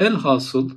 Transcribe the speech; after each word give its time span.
Elhasıl 0.00 0.70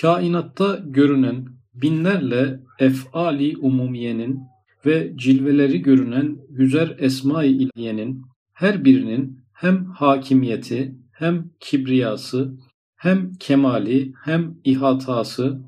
kainatta 0.00 0.80
görünen 0.84 1.48
binlerle 1.74 2.60
efali 2.78 3.56
umumiyenin 3.56 4.40
ve 4.86 5.12
cilveleri 5.16 5.82
görünen 5.82 6.38
güzel 6.50 6.96
esma-i 6.98 7.48
ilhiyenin 7.48 8.22
her 8.52 8.84
birinin 8.84 9.40
hem 9.52 9.84
hakimiyeti 9.84 10.94
hem 11.12 11.50
kibriyası 11.60 12.54
hem 12.96 13.34
kemali 13.34 14.12
hem 14.24 14.54
ihatası 14.64 15.60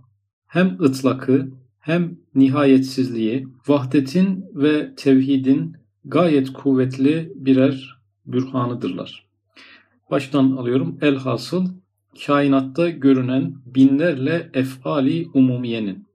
hem 0.46 0.82
ıtlakı 0.82 1.50
hem 1.78 2.16
nihayetsizliği, 2.34 3.48
vahdetin 3.68 4.44
ve 4.54 4.94
tevhidin 4.96 5.76
gayet 6.04 6.52
kuvvetli 6.52 7.32
birer 7.34 7.98
bürhanıdırlar. 8.26 9.26
Baştan 10.10 10.50
alıyorum. 10.50 10.98
Elhasıl 11.02 11.66
kainatta 12.26 12.90
görünen 12.90 13.54
binlerle 13.66 14.50
efali 14.54 15.26
umumiyenin. 15.34 16.06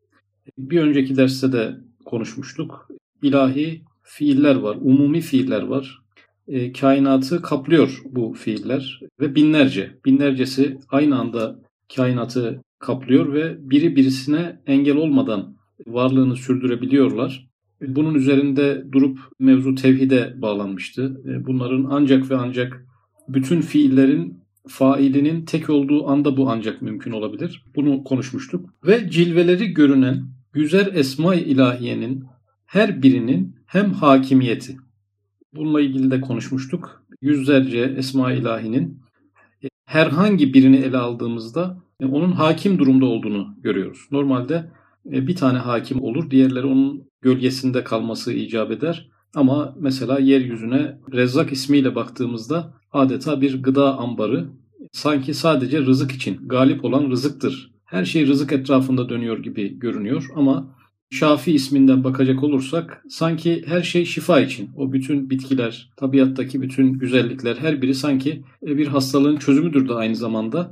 Bir 0.57 0.81
önceki 0.81 1.15
derste 1.15 1.51
de 1.51 1.77
konuşmuştuk. 2.05 2.87
İlahi 3.21 3.81
fiiller 4.03 4.55
var, 4.55 4.77
umumi 4.81 5.21
fiiller 5.21 5.61
var. 5.61 6.01
E, 6.47 6.71
kainatı 6.71 7.41
kaplıyor 7.41 8.01
bu 8.05 8.33
fiiller 8.33 8.99
ve 9.19 9.35
binlerce, 9.35 9.97
binlercesi 10.05 10.77
aynı 10.89 11.19
anda 11.19 11.59
kainatı 11.95 12.61
kaplıyor 12.79 13.33
ve 13.33 13.69
biri 13.69 13.95
birisine 13.95 14.59
engel 14.67 14.95
olmadan 14.95 15.55
varlığını 15.87 16.35
sürdürebiliyorlar. 16.35 17.47
Bunun 17.81 18.13
üzerinde 18.13 18.85
durup 18.91 19.19
mevzu 19.39 19.75
tevhide 19.75 20.33
bağlanmıştı. 20.41 21.21
E, 21.25 21.45
bunların 21.45 21.87
ancak 21.89 22.31
ve 22.31 22.35
ancak 22.35 22.85
bütün 23.27 23.61
fiillerin 23.61 24.40
failinin 24.67 25.45
tek 25.45 25.69
olduğu 25.69 26.07
anda 26.07 26.37
bu 26.37 26.49
ancak 26.49 26.81
mümkün 26.81 27.11
olabilir. 27.11 27.65
Bunu 27.75 28.03
konuşmuştuk. 28.03 28.69
Ve 28.85 29.09
cilveleri 29.09 29.73
görünen 29.73 30.23
güzel 30.53 30.95
esma-i 30.95 31.39
ilahiyenin 31.39 32.25
her 32.65 33.03
birinin 33.03 33.55
hem 33.65 33.93
hakimiyeti. 33.93 34.77
Bununla 35.53 35.81
ilgili 35.81 36.11
de 36.11 36.21
konuşmuştuk. 36.21 37.05
Yüzlerce 37.21 37.93
esma-i 37.97 38.37
ilahinin 38.37 39.01
e, 39.63 39.67
herhangi 39.85 40.53
birini 40.53 40.77
ele 40.77 40.97
aldığımızda 40.97 41.83
e, 41.99 42.05
onun 42.05 42.31
hakim 42.31 42.79
durumda 42.79 43.05
olduğunu 43.05 43.55
görüyoruz. 43.61 44.07
Normalde 44.11 44.71
e, 45.11 45.27
bir 45.27 45.35
tane 45.35 45.57
hakim 45.57 46.01
olur, 46.01 46.31
diğerleri 46.31 46.65
onun 46.65 47.03
gölgesinde 47.21 47.83
kalması 47.83 48.33
icap 48.33 48.71
eder. 48.71 49.09
Ama 49.35 49.75
mesela 49.79 50.19
yeryüzüne 50.19 50.97
Rezzak 51.13 51.51
ismiyle 51.51 51.95
baktığımızda 51.95 52.73
adeta 52.91 53.41
bir 53.41 53.63
gıda 53.63 53.97
ambarı, 53.97 54.49
sanki 54.91 55.33
sadece 55.33 55.81
rızık 55.81 56.11
için 56.11 56.47
galip 56.47 56.85
olan 56.85 57.09
rızıktır. 57.09 57.71
Her 57.85 58.05
şey 58.05 58.27
rızık 58.27 58.51
etrafında 58.51 59.09
dönüyor 59.09 59.39
gibi 59.43 59.79
görünüyor 59.79 60.27
ama 60.35 60.75
Şafi 61.13 61.51
isminden 61.51 62.03
bakacak 62.03 62.43
olursak 62.43 63.03
sanki 63.09 63.63
her 63.65 63.81
şey 63.81 64.05
şifa 64.05 64.39
için. 64.39 64.69
O 64.77 64.93
bütün 64.93 65.29
bitkiler, 65.29 65.89
tabiattaki 65.97 66.61
bütün 66.61 66.93
güzellikler 66.93 67.55
her 67.55 67.81
biri 67.81 67.95
sanki 67.95 68.43
e, 68.67 68.77
bir 68.77 68.87
hastalığın 68.87 69.37
çözümüdür 69.37 69.89
de 69.89 69.93
aynı 69.93 70.15
zamanda. 70.15 70.71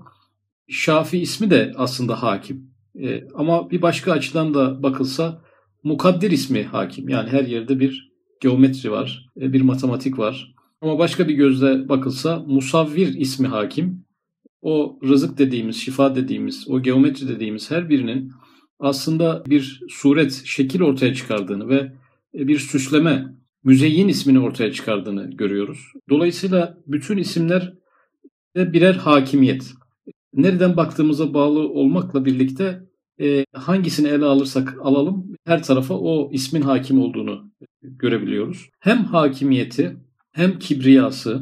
Şafi 0.67 1.19
ismi 1.19 1.49
de 1.49 1.73
aslında 1.77 2.23
hakim. 2.23 2.71
E, 3.01 3.23
ama 3.35 3.71
bir 3.71 3.81
başka 3.81 4.11
açıdan 4.11 4.53
da 4.53 4.83
bakılsa 4.83 5.41
mukaddir 5.83 6.31
ismi 6.31 6.63
hakim. 6.63 7.09
Yani 7.09 7.29
her 7.29 7.43
yerde 7.43 7.79
bir 7.79 8.08
geometri 8.39 8.91
var, 8.91 9.29
e, 9.41 9.53
bir 9.53 9.61
matematik 9.61 10.19
var. 10.19 10.55
Ama 10.81 10.99
başka 10.99 11.27
bir 11.27 11.33
gözle 11.33 11.89
bakılsa 11.89 12.39
musavvir 12.47 13.07
ismi 13.07 13.47
hakim. 13.47 14.05
O 14.61 14.99
rızık 15.03 15.37
dediğimiz, 15.37 15.75
şifa 15.75 16.15
dediğimiz, 16.15 16.69
o 16.69 16.81
geometri 16.81 17.27
dediğimiz 17.27 17.71
her 17.71 17.89
birinin 17.89 18.31
aslında 18.79 19.43
bir 19.47 19.81
suret, 19.89 20.41
şekil 20.45 20.81
ortaya 20.81 21.13
çıkardığını 21.13 21.69
ve 21.69 21.93
bir 22.33 22.59
süsleme, 22.59 23.35
müzeyyin 23.63 24.07
ismini 24.07 24.39
ortaya 24.39 24.71
çıkardığını 24.73 25.31
görüyoruz. 25.31 25.79
Dolayısıyla 26.09 26.77
bütün 26.87 27.17
isimler 27.17 27.73
de 28.55 28.73
birer 28.73 28.93
hakimiyet. 28.93 29.73
Nereden 30.33 30.77
baktığımıza 30.77 31.33
bağlı 31.33 31.69
olmakla 31.69 32.25
birlikte 32.25 32.83
e, 33.21 33.45
hangisini 33.53 34.07
ele 34.07 34.25
alırsak 34.25 34.77
alalım 34.81 35.35
her 35.45 35.63
tarafa 35.63 35.93
o 35.93 36.29
ismin 36.31 36.61
hakim 36.61 37.01
olduğunu 37.01 37.48
görebiliyoruz. 37.81 38.69
Hem 38.79 39.03
hakimiyeti 39.03 39.97
hem 40.31 40.59
kibriyası 40.59 41.41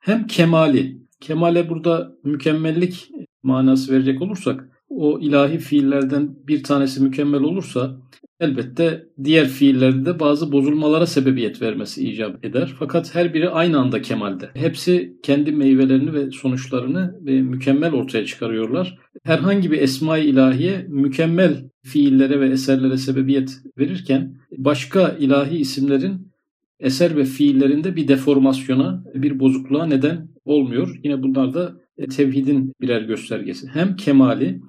hem 0.00 0.26
kemali. 0.26 0.98
Kemale 1.20 1.68
burada 1.68 2.12
mükemmellik 2.24 3.10
manası 3.42 3.92
verecek 3.92 4.22
olursak 4.22 4.68
o 4.88 5.20
ilahi 5.20 5.58
fiillerden 5.58 6.36
bir 6.48 6.62
tanesi 6.62 7.02
mükemmel 7.02 7.42
olursa 7.42 7.96
elbette 8.40 9.06
diğer 9.24 9.48
fiillerde 9.48 10.06
de 10.06 10.20
bazı 10.20 10.52
bozulmalara 10.52 11.06
sebebiyet 11.06 11.62
vermesi 11.62 12.10
icap 12.10 12.44
eder. 12.44 12.74
Fakat 12.78 13.14
her 13.14 13.34
biri 13.34 13.50
aynı 13.50 13.78
anda 13.78 14.02
kemalde. 14.02 14.50
Hepsi 14.54 15.16
kendi 15.22 15.52
meyvelerini 15.52 16.12
ve 16.12 16.30
sonuçlarını 16.30 17.14
ve 17.20 17.42
mükemmel 17.42 17.92
ortaya 17.92 18.26
çıkarıyorlar. 18.26 18.98
Herhangi 19.24 19.70
bir 19.70 19.82
esma-i 19.82 20.24
ilahiye 20.24 20.86
mükemmel 20.88 21.70
fiillere 21.82 22.40
ve 22.40 22.48
eserlere 22.48 22.96
sebebiyet 22.96 23.58
verirken 23.78 24.36
başka 24.58 25.08
ilahi 25.08 25.56
isimlerin 25.56 26.32
eser 26.80 27.16
ve 27.16 27.24
fiillerinde 27.24 27.96
bir 27.96 28.08
deformasyona, 28.08 29.04
bir 29.14 29.40
bozukluğa 29.40 29.86
neden 29.86 30.28
olmuyor. 30.44 31.00
Yine 31.04 31.22
bunlar 31.22 31.54
da 31.54 31.72
tevhidin 32.16 32.72
birer 32.80 33.02
göstergesi. 33.02 33.68
Hem 33.68 33.96
kemali 33.96 34.60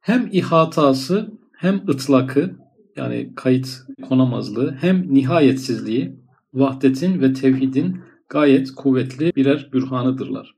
hem 0.00 0.28
ihatası 0.32 1.32
hem 1.56 1.76
ıtlakı 1.88 2.56
yani 2.96 3.32
kayıt 3.36 3.68
konamazlığı 4.02 4.76
hem 4.80 5.14
nihayetsizliği 5.14 6.12
vahdetin 6.54 7.20
ve 7.20 7.32
tevhidin 7.32 8.00
gayet 8.28 8.70
kuvvetli 8.70 9.32
birer 9.36 9.70
bürhanıdırlar. 9.72 10.54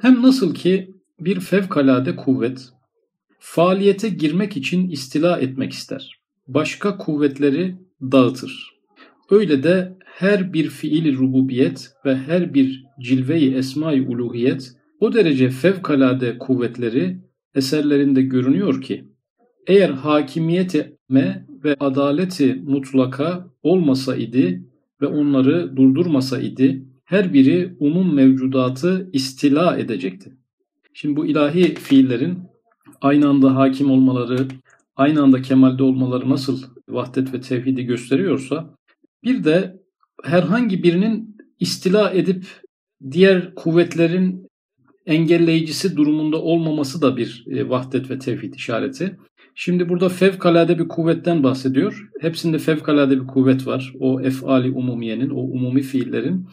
Hem 0.00 0.22
nasıl 0.22 0.54
ki 0.54 0.93
bir 1.24 1.40
fevkalade 1.40 2.16
kuvvet 2.16 2.68
faaliyete 3.38 4.08
girmek 4.08 4.56
için 4.56 4.88
istila 4.88 5.38
etmek 5.38 5.72
ister. 5.72 6.20
Başka 6.48 6.96
kuvvetleri 6.96 7.76
dağıtır. 8.02 8.74
Öyle 9.30 9.62
de 9.62 9.96
her 10.04 10.52
bir 10.52 10.68
fiil 10.68 11.18
rububiyet 11.18 11.90
ve 12.04 12.16
her 12.16 12.54
bir 12.54 12.84
cilve-i 13.00 13.54
esma-i 13.54 14.02
uluhiyet 14.02 14.72
o 15.00 15.14
derece 15.14 15.50
fevkalade 15.50 16.38
kuvvetleri 16.38 17.18
eserlerinde 17.54 18.22
görünüyor 18.22 18.82
ki 18.82 19.04
eğer 19.66 19.90
hakimiyeti 19.90 20.96
me 21.08 21.46
ve 21.64 21.76
adaleti 21.80 22.54
mutlaka 22.54 23.50
olmasa 23.62 24.16
idi 24.16 24.64
ve 25.00 25.06
onları 25.06 25.76
durdurmasa 25.76 26.40
idi 26.40 26.84
her 27.04 27.32
biri 27.32 27.74
umum 27.78 28.14
mevcudatı 28.14 29.10
istila 29.12 29.78
edecekti. 29.78 30.32
Şimdi 30.96 31.16
bu 31.16 31.26
ilahi 31.26 31.74
fiillerin 31.74 32.38
aynı 33.00 33.28
anda 33.28 33.56
hakim 33.56 33.90
olmaları, 33.90 34.48
aynı 34.96 35.22
anda 35.22 35.42
kemalde 35.42 35.82
olmaları 35.82 36.30
nasıl 36.30 36.62
vahdet 36.88 37.34
ve 37.34 37.40
tevhidi 37.40 37.84
gösteriyorsa 37.84 38.74
bir 39.24 39.44
de 39.44 39.76
herhangi 40.24 40.82
birinin 40.82 41.36
istila 41.60 42.10
edip 42.10 42.46
diğer 43.10 43.54
kuvvetlerin 43.54 44.48
engelleyicisi 45.06 45.96
durumunda 45.96 46.42
olmaması 46.42 47.02
da 47.02 47.16
bir 47.16 47.44
e, 47.50 47.68
vahdet 47.68 48.10
ve 48.10 48.18
tevhid 48.18 48.54
işareti. 48.54 49.16
Şimdi 49.54 49.88
burada 49.88 50.08
fevkalade 50.08 50.78
bir 50.78 50.88
kuvvetten 50.88 51.42
bahsediyor. 51.42 52.10
Hepsinde 52.20 52.58
fevkalade 52.58 53.20
bir 53.20 53.26
kuvvet 53.26 53.66
var. 53.66 53.92
O 54.00 54.20
efali 54.20 54.70
umumiyenin, 54.70 55.30
o 55.30 55.40
umumi 55.40 55.82
fiillerin 55.82 56.48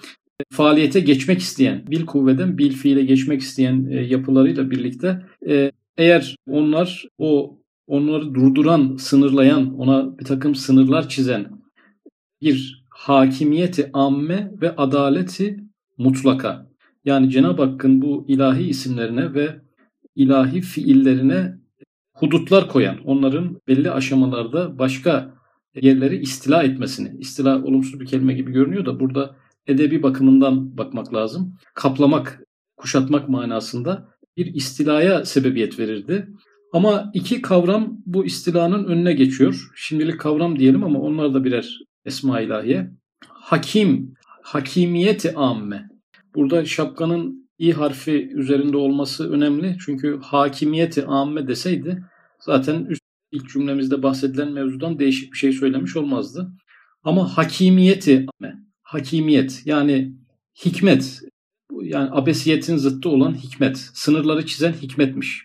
faaliyete 0.51 0.99
geçmek 0.99 1.39
isteyen, 1.39 1.87
bil 1.91 2.05
kuvveden 2.05 2.57
bil 2.57 2.71
fiile 2.71 3.05
geçmek 3.05 3.41
isteyen 3.41 3.87
e, 3.91 3.95
yapılarıyla 3.95 4.71
birlikte 4.71 5.25
e, 5.47 5.71
eğer 5.97 6.35
onlar 6.49 7.05
o 7.17 7.57
onları 7.87 8.33
durduran, 8.33 8.95
sınırlayan, 8.99 9.79
ona 9.79 10.19
bir 10.19 10.25
takım 10.25 10.55
sınırlar 10.55 11.09
çizen 11.09 11.47
bir 12.41 12.85
hakimiyeti 12.89 13.89
amme 13.93 14.51
ve 14.61 14.75
adaleti 14.75 15.57
mutlaka 15.97 16.71
yani 17.05 17.29
Cenab-ı 17.29 17.63
Hakk'ın 17.63 18.01
bu 18.01 18.25
ilahi 18.27 18.63
isimlerine 18.63 19.33
ve 19.33 19.61
ilahi 20.15 20.61
fiillerine 20.61 21.57
hudutlar 22.13 22.69
koyan, 22.69 22.97
onların 23.05 23.61
belli 23.67 23.91
aşamalarda 23.91 24.79
başka 24.79 25.33
yerleri 25.75 26.17
istila 26.17 26.63
etmesini, 26.63 27.17
istila 27.19 27.63
olumsuz 27.63 27.99
bir 27.99 28.05
kelime 28.05 28.33
gibi 28.33 28.51
görünüyor 28.51 28.85
da 28.85 28.99
burada 28.99 29.35
edebi 29.67 30.03
bakımından 30.03 30.77
bakmak 30.77 31.13
lazım. 31.13 31.57
Kaplamak, 31.73 32.41
kuşatmak 32.77 33.29
manasında 33.29 34.07
bir 34.37 34.53
istilaya 34.53 35.25
sebebiyet 35.25 35.79
verirdi. 35.79 36.27
Ama 36.73 37.11
iki 37.13 37.41
kavram 37.41 37.97
bu 38.05 38.25
istilanın 38.25 38.85
önüne 38.85 39.13
geçiyor. 39.13 39.71
Şimdilik 39.75 40.19
kavram 40.19 40.59
diyelim 40.59 40.83
ama 40.83 40.99
onlar 40.99 41.33
da 41.33 41.43
birer 41.43 41.79
esma 42.05 42.41
ilahiye. 42.41 42.91
Hakim, 43.27 44.13
hakimiyeti 44.43 45.35
amme. 45.35 45.89
Burada 46.35 46.65
şapkanın 46.65 47.49
i 47.59 47.73
harfi 47.73 48.29
üzerinde 48.33 48.77
olması 48.77 49.31
önemli. 49.31 49.77
Çünkü 49.85 50.19
hakimiyeti 50.21 51.05
amme 51.05 51.47
deseydi 51.47 52.03
zaten 52.39 52.85
üst 52.85 53.01
ilk 53.31 53.49
cümlemizde 53.49 54.03
bahsedilen 54.03 54.51
mevzudan 54.51 54.99
değişik 54.99 55.33
bir 55.33 55.37
şey 55.37 55.51
söylemiş 55.51 55.95
olmazdı. 55.95 56.51
Ama 57.03 57.37
hakimiyeti 57.37 58.25
hakimiyet 58.91 59.61
yani 59.65 60.13
hikmet 60.65 61.21
yani 61.81 62.09
abesiyetin 62.11 62.77
zıttı 62.77 63.09
olan 63.09 63.35
hikmet, 63.35 63.77
sınırları 63.77 64.45
çizen 64.45 64.73
hikmetmiş. 64.73 65.43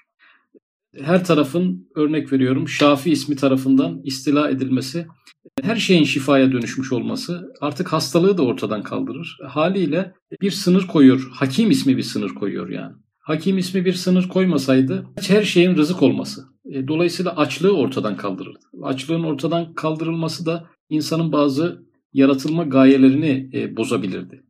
Her 1.01 1.25
tarafın 1.25 1.89
örnek 1.95 2.33
veriyorum 2.33 2.69
Şafi 2.69 3.11
ismi 3.11 3.37
tarafından 3.37 4.01
istila 4.05 4.51
edilmesi, 4.51 5.07
her 5.63 5.77
şeyin 5.77 6.05
şifaya 6.05 6.53
dönüşmüş 6.53 6.93
olması 6.93 7.53
artık 7.61 7.93
hastalığı 7.93 8.39
da 8.39 8.43
ortadan 8.43 8.83
kaldırır. 8.83 9.39
Haliyle 9.49 10.13
bir 10.41 10.51
sınır 10.51 10.87
koyuyor. 10.87 11.31
Hakim 11.33 11.71
ismi 11.71 11.97
bir 11.97 12.03
sınır 12.03 12.35
koyuyor 12.35 12.69
yani. 12.69 12.95
Hakim 13.19 13.59
ismi 13.59 13.85
bir 13.85 13.93
sınır 13.93 14.29
koymasaydı 14.29 15.07
her 15.29 15.43
şeyin 15.43 15.77
rızık 15.77 16.03
olması. 16.03 16.45
E, 16.73 16.89
dolayısıyla 16.89 17.37
açlığı 17.37 17.77
ortadan 17.77 18.17
kaldırırdı. 18.17 18.59
Açlığın 18.83 19.23
ortadan 19.23 19.75
kaldırılması 19.75 20.47
da 20.47 20.67
insanın 20.89 21.33
bazı 21.33 21.86
yaratılma 22.17 22.65
gayelerini 22.65 23.51
e, 23.55 23.77
bozabilirdi. 23.77 24.43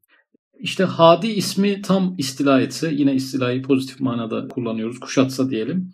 İşte 0.59 0.85
Hadi 0.85 1.27
ismi 1.27 1.83
tam 1.83 2.15
istila 2.19 2.61
etse, 2.61 2.91
yine 2.95 3.15
istilayı 3.15 3.63
pozitif 3.63 4.01
manada 4.01 4.49
kullanıyoruz, 4.49 5.01
kuşatsa 5.01 5.51
diyelim. 5.51 5.91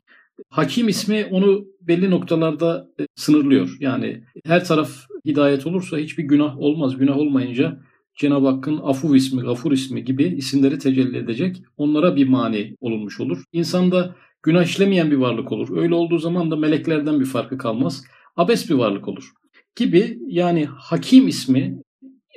Hakim 0.48 0.88
ismi 0.88 1.28
onu 1.30 1.64
belli 1.80 2.10
noktalarda 2.10 2.88
e, 3.00 3.06
sınırlıyor. 3.14 3.76
Yani 3.80 4.24
her 4.44 4.64
taraf 4.64 4.90
hidayet 5.26 5.66
olursa 5.66 5.98
hiçbir 5.98 6.24
günah 6.24 6.58
olmaz. 6.58 6.96
Günah 6.96 7.16
olmayınca 7.16 7.80
Cenab-ı 8.18 8.46
Hakk'ın 8.46 8.80
Afuv 8.82 9.14
ismi, 9.14 9.42
Gafur 9.42 9.72
ismi 9.72 10.04
gibi 10.04 10.24
isimleri 10.24 10.78
tecelli 10.78 11.18
edecek. 11.18 11.62
Onlara 11.76 12.16
bir 12.16 12.28
mani 12.28 12.76
olunmuş 12.80 13.20
olur. 13.20 13.42
İnsanda 13.52 14.16
günah 14.42 14.64
işlemeyen 14.64 15.10
bir 15.10 15.16
varlık 15.16 15.52
olur. 15.52 15.76
Öyle 15.76 15.94
olduğu 15.94 16.18
zaman 16.18 16.50
da 16.50 16.56
meleklerden 16.56 17.20
bir 17.20 17.26
farkı 17.26 17.58
kalmaz. 17.58 18.04
Abes 18.36 18.70
bir 18.70 18.74
varlık 18.74 19.08
olur. 19.08 19.32
Gibi 19.76 20.18
yani 20.26 20.64
Hakim 20.64 21.28
ismi 21.28 21.82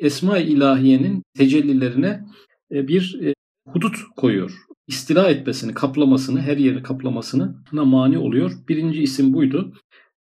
Esma-i 0.01 0.43
İlahiye'nin 0.43 1.23
tecellilerine 1.37 2.25
e, 2.71 2.87
bir 2.87 3.19
e, 3.23 3.33
hudut 3.67 3.97
koyuyor. 4.17 4.51
İstila 4.87 5.29
etmesini, 5.29 5.73
kaplamasını, 5.73 6.41
her 6.41 6.57
yeri 6.57 6.83
kaplamasına 6.83 7.63
mani 7.71 8.17
oluyor. 8.17 8.51
Birinci 8.69 9.03
isim 9.03 9.33
buydu. 9.33 9.73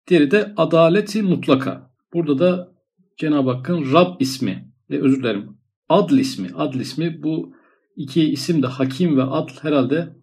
Diğeri 0.07 0.31
de 0.31 0.53
adaleti 0.57 1.21
mutlaka. 1.21 1.91
Burada 2.13 2.39
da 2.39 2.71
Cenab-ı 3.17 3.51
Hakk'ın 3.51 3.93
Rab 3.93 4.21
ismi, 4.21 4.71
e, 4.89 4.97
özür 4.97 5.19
dilerim, 5.19 5.57
Adl 5.89 6.13
ismi. 6.13 6.49
Adl 6.55 6.79
ismi 6.79 7.23
bu 7.23 7.53
iki 7.95 8.23
isim 8.23 8.63
de 8.63 8.67
Hakim 8.67 9.17
ve 9.17 9.23
Adl 9.23 9.53
herhalde 9.61 10.15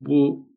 bu 0.00 0.48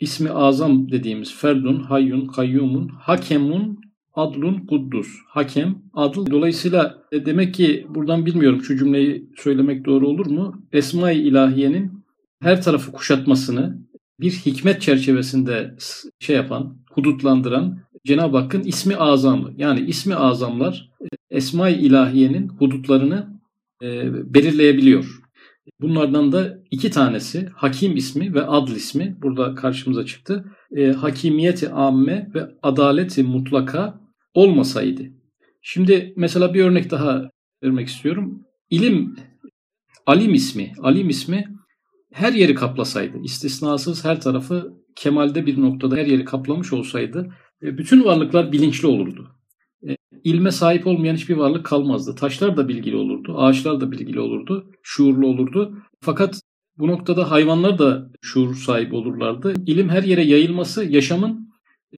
ismi 0.00 0.30
azam 0.30 0.90
dediğimiz 0.90 1.34
Ferdun, 1.34 1.80
Hayyun, 1.80 2.26
Kayyumun, 2.26 2.88
Hakemun, 2.88 3.80
Adlun, 4.14 4.66
Kuddus. 4.66 5.08
Hakem, 5.28 5.82
adl. 5.92 6.30
Dolayısıyla 6.30 7.02
e, 7.12 7.26
demek 7.26 7.54
ki 7.54 7.86
buradan 7.88 8.26
bilmiyorum 8.26 8.62
şu 8.62 8.76
cümleyi 8.76 9.30
söylemek 9.36 9.84
doğru 9.84 10.08
olur 10.08 10.26
mu? 10.26 10.66
Esma-i 10.72 11.18
İlahiye'nin 11.18 11.92
her 12.40 12.62
tarafı 12.62 12.92
kuşatmasını 12.92 13.78
bir 14.20 14.30
hikmet 14.30 14.82
çerçevesinde 14.82 15.76
şey 16.20 16.36
yapan, 16.36 16.78
hudutlandıran 16.90 17.78
Cenab-ı 18.06 18.36
Hakk'ın 18.36 18.62
ismi 18.62 18.96
azamı. 18.96 19.52
Yani 19.56 19.80
ismi 19.80 20.14
azamlar 20.14 20.90
e, 21.00 21.06
Esma-i 21.30 21.74
İlahiye'nin 21.74 22.48
hudutlarını 22.48 23.40
e, 23.82 24.12
belirleyebiliyor. 24.34 25.22
Bunlardan 25.80 26.32
da 26.32 26.58
iki 26.70 26.90
tanesi 26.90 27.48
Hakim 27.54 27.96
ismi 27.96 28.34
ve 28.34 28.46
Adl 28.46 28.70
ismi 28.70 29.16
burada 29.22 29.54
karşımıza 29.54 30.06
çıktı. 30.06 30.44
E, 30.76 30.92
hakimiyeti 30.92 31.70
amme 31.70 32.30
ve 32.34 32.48
adaleti 32.62 33.22
mutlaka 33.22 34.01
olmasaydı. 34.34 35.02
Şimdi 35.62 36.12
mesela 36.16 36.54
bir 36.54 36.64
örnek 36.64 36.90
daha 36.90 37.30
vermek 37.62 37.88
istiyorum. 37.88 38.46
İlim, 38.70 39.16
alim 40.06 40.34
ismi, 40.34 40.72
alim 40.82 41.08
ismi 41.08 41.44
her 42.12 42.32
yeri 42.32 42.54
kaplasaydı, 42.54 43.18
istisnasız 43.22 44.04
her 44.04 44.20
tarafı 44.20 44.72
kemalde 44.96 45.46
bir 45.46 45.60
noktada 45.60 45.96
her 45.96 46.06
yeri 46.06 46.24
kaplamış 46.24 46.72
olsaydı 46.72 47.34
e, 47.62 47.78
bütün 47.78 48.04
varlıklar 48.04 48.52
bilinçli 48.52 48.88
olurdu. 48.88 49.28
E, 49.88 49.96
ilme 50.24 50.50
sahip 50.50 50.86
olmayan 50.86 51.14
hiçbir 51.14 51.36
varlık 51.36 51.66
kalmazdı. 51.66 52.14
Taşlar 52.14 52.56
da 52.56 52.68
bilgili 52.68 52.96
olurdu, 52.96 53.34
ağaçlar 53.38 53.80
da 53.80 53.92
bilgili 53.92 54.20
olurdu, 54.20 54.70
şuurlu 54.82 55.26
olurdu. 55.26 55.78
Fakat 56.00 56.40
bu 56.78 56.88
noktada 56.88 57.30
hayvanlar 57.30 57.78
da 57.78 58.10
şuur 58.22 58.54
sahibi 58.54 58.94
olurlardı. 58.94 59.54
İlim 59.66 59.88
her 59.88 60.02
yere 60.02 60.22
yayılması 60.22 60.84
yaşamın 60.84 61.52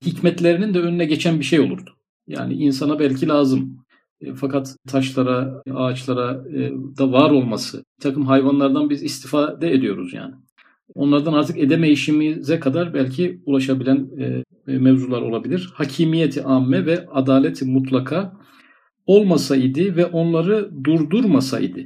hikmetlerinin 0.06 0.74
de 0.74 0.80
önüne 0.80 1.04
geçen 1.04 1.40
bir 1.40 1.44
şey 1.44 1.60
olurdu. 1.60 1.90
Yani 2.26 2.54
insana 2.54 2.98
belki 2.98 3.28
lazım. 3.28 3.78
E, 4.20 4.34
fakat 4.34 4.76
taşlara, 4.88 5.62
ağaçlara 5.74 6.44
e, 6.52 6.72
da 6.98 7.12
var 7.12 7.30
olması, 7.30 7.78
bir 7.78 8.02
takım 8.02 8.26
hayvanlardan 8.26 8.90
biz 8.90 9.02
istifade 9.02 9.72
ediyoruz 9.72 10.12
yani. 10.14 10.34
Onlardan 10.94 11.32
artık 11.32 11.58
edemeyişimize 11.58 12.60
kadar 12.60 12.94
belki 12.94 13.40
ulaşabilen 13.46 14.08
e, 14.18 14.44
mevzular 14.78 15.22
olabilir. 15.22 15.70
Hakimiyeti 15.74 16.42
amme 16.42 16.86
ve 16.86 17.06
adaleti 17.12 17.64
mutlaka 17.64 18.32
olmasaydı 19.06 19.96
ve 19.96 20.06
onları 20.06 20.70
durdurmasaydı 20.84 21.80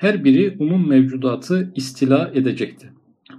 her 0.00 0.24
biri 0.24 0.56
umum 0.58 0.88
mevcudatı 0.88 1.72
istila 1.76 2.30
edecekti. 2.34 2.92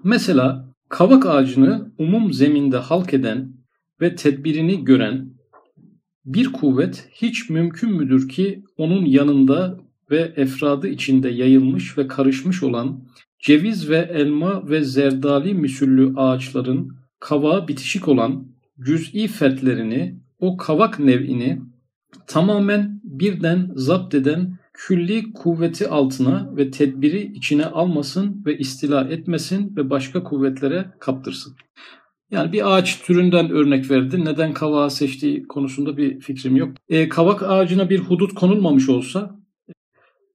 Mesela 0.04 0.70
kavak 0.90 1.26
ağacını 1.26 1.92
umum 1.98 2.34
zeminde 2.34 2.78
halk 2.78 3.14
eden 3.14 3.54
ve 4.02 4.16
tedbirini 4.16 4.84
gören 4.84 5.30
bir 6.26 6.52
kuvvet 6.52 7.10
hiç 7.14 7.50
mümkün 7.50 7.92
müdür 7.92 8.30
ki 8.30 8.64
onun 8.78 9.06
yanında 9.06 9.80
ve 10.12 10.34
efradı 10.36 10.88
içinde 10.88 11.30
yayılmış 11.30 11.98
ve 11.98 12.08
karışmış 12.08 12.64
olan 12.64 13.04
ceviz 13.40 13.90
ve 13.90 14.10
elma 14.14 14.70
ve 14.70 14.84
zerdali 14.84 15.54
müsüllü 15.54 16.14
ağaçların 16.16 16.96
kavağa 17.20 17.68
bitişik 17.68 18.08
olan 18.08 18.48
cüz'i 18.86 19.28
fertlerini, 19.28 20.20
o 20.40 20.58
kavak 20.58 21.00
nev'ini 21.00 21.62
tamamen 22.28 23.02
birden 23.04 23.72
zapt 23.76 24.16
eden 24.16 24.58
külli 24.74 25.34
kuvveti 25.34 25.88
altına 25.88 26.58
ve 26.58 26.72
tedbiri 26.72 27.22
içine 27.22 27.66
almasın 27.66 28.44
ve 28.46 28.58
istila 28.58 29.04
etmesin 29.04 29.76
ve 29.76 29.90
başka 29.90 30.24
kuvvetlere 30.24 30.86
kaptırsın. 31.00 31.56
Yani 32.32 32.52
bir 32.52 32.74
ağaç 32.74 33.02
türünden 33.02 33.50
örnek 33.50 33.92
verdi. 33.92 34.26
Neden 34.26 34.54
kavağı 34.54 34.92
seçtiği 34.92 35.48
konusunda 35.48 35.98
bir 35.98 36.20
fikrim 36.20 36.56
yok. 36.56 36.70
E, 36.90 37.10
kavak 37.10 37.44
ağacına 37.44 37.90
bir 37.90 38.00
hudut 38.00 38.34
konulmamış 38.34 38.90
olsa 38.90 39.40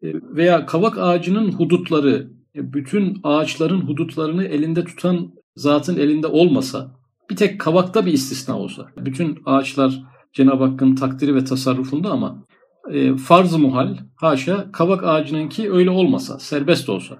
e, 0.02 0.06
veya 0.12 0.66
kavak 0.66 0.98
ağacının 0.98 1.52
hudutları 1.52 2.30
e, 2.56 2.72
bütün 2.72 3.20
ağaçların 3.22 3.80
hudutlarını 3.80 4.44
elinde 4.44 4.84
tutan 4.84 5.32
zatın 5.56 5.96
elinde 5.96 6.26
olmasa 6.26 6.96
bir 7.30 7.36
tek 7.36 7.60
kavakta 7.60 8.06
bir 8.06 8.12
istisna 8.12 8.58
olsa 8.58 8.86
bütün 8.96 9.38
ağaçlar 9.46 10.02
Cenab-ı 10.32 10.64
Hakk'ın 10.64 10.94
takdiri 10.94 11.34
ve 11.34 11.44
tasarrufunda 11.44 12.10
ama 12.10 12.44
e, 12.92 13.16
farz-ı 13.16 13.58
muhal 13.58 13.96
haşa 14.16 14.72
kavak 14.72 15.04
ağacınınki 15.04 15.72
öyle 15.72 15.90
olmasa 15.90 16.38
serbest 16.38 16.88
olsa 16.88 17.18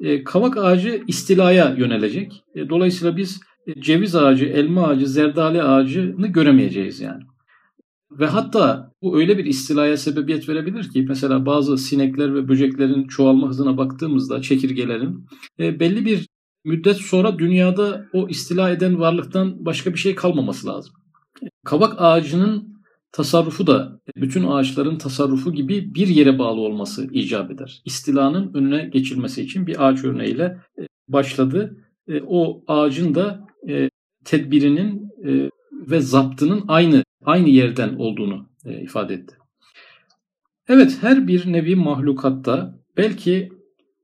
e, 0.00 0.24
kavak 0.24 0.56
ağacı 0.56 1.02
istilaya 1.06 1.74
yönelecek. 1.74 2.44
E, 2.54 2.68
dolayısıyla 2.68 3.16
biz 3.16 3.40
ceviz 3.78 4.14
ağacı, 4.14 4.44
elma 4.44 4.86
ağacı, 4.86 5.08
zerdali 5.08 5.62
ağacını 5.62 6.26
göremeyeceğiz 6.26 7.00
yani. 7.00 7.22
Ve 8.10 8.26
hatta 8.26 8.92
bu 9.02 9.18
öyle 9.18 9.38
bir 9.38 9.44
istilaya 9.44 9.96
sebebiyet 9.96 10.48
verebilir 10.48 10.90
ki 10.90 11.04
mesela 11.08 11.46
bazı 11.46 11.78
sinekler 11.78 12.34
ve 12.34 12.48
böceklerin 12.48 13.06
çoğalma 13.06 13.48
hızına 13.48 13.76
baktığımızda 13.76 14.42
çekirgelerin 14.42 15.26
e, 15.58 15.80
belli 15.80 16.04
bir 16.04 16.28
müddet 16.64 16.96
sonra 16.96 17.38
dünyada 17.38 18.06
o 18.12 18.28
istila 18.28 18.70
eden 18.70 19.00
varlıktan 19.00 19.64
başka 19.64 19.92
bir 19.92 19.98
şey 19.98 20.14
kalmaması 20.14 20.66
lazım. 20.66 20.92
Kavak 21.64 21.94
ağacının 21.98 22.74
tasarrufu 23.12 23.66
da 23.66 24.00
bütün 24.16 24.44
ağaçların 24.46 24.98
tasarrufu 24.98 25.52
gibi 25.52 25.94
bir 25.94 26.08
yere 26.08 26.38
bağlı 26.38 26.60
olması 26.60 27.08
icap 27.12 27.50
eder. 27.50 27.82
İstilanın 27.84 28.54
önüne 28.54 28.84
geçilmesi 28.84 29.42
için 29.42 29.66
bir 29.66 29.88
ağaç 29.88 30.04
örneğiyle 30.04 30.58
e, 30.78 30.82
başladı. 31.08 31.76
E, 32.08 32.20
o 32.26 32.64
ağacın 32.66 33.14
da 33.14 33.46
e, 33.68 33.90
tedbirinin 34.24 35.10
e, 35.24 35.50
ve 35.72 36.00
zaptının 36.00 36.64
aynı 36.68 37.04
aynı 37.24 37.48
yerden 37.48 37.94
olduğunu 37.94 38.48
e, 38.64 38.82
ifade 38.82 39.14
etti. 39.14 39.36
Evet 40.68 40.98
her 41.00 41.28
bir 41.28 41.52
nevi 41.52 41.76
mahlukatta 41.76 42.78
belki 42.96 43.48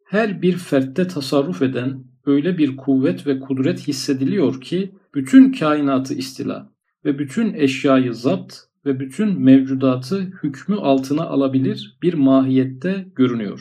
her 0.06 0.42
bir 0.42 0.56
fertte 0.56 1.08
tasarruf 1.08 1.62
eden 1.62 2.04
öyle 2.26 2.58
bir 2.58 2.76
kuvvet 2.76 3.26
ve 3.26 3.40
kudret 3.40 3.88
hissediliyor 3.88 4.60
ki 4.60 4.94
bütün 5.14 5.52
kainatı 5.52 6.14
istila 6.14 6.72
ve 7.04 7.18
bütün 7.18 7.54
eşyayı 7.54 8.14
zapt 8.14 8.54
ve 8.86 9.00
bütün 9.00 9.40
mevcudatı 9.40 10.20
hükmü 10.42 10.76
altına 10.76 11.22
alabilir 11.22 11.98
bir 12.02 12.14
mahiyette 12.14 13.06
görünüyor. 13.14 13.60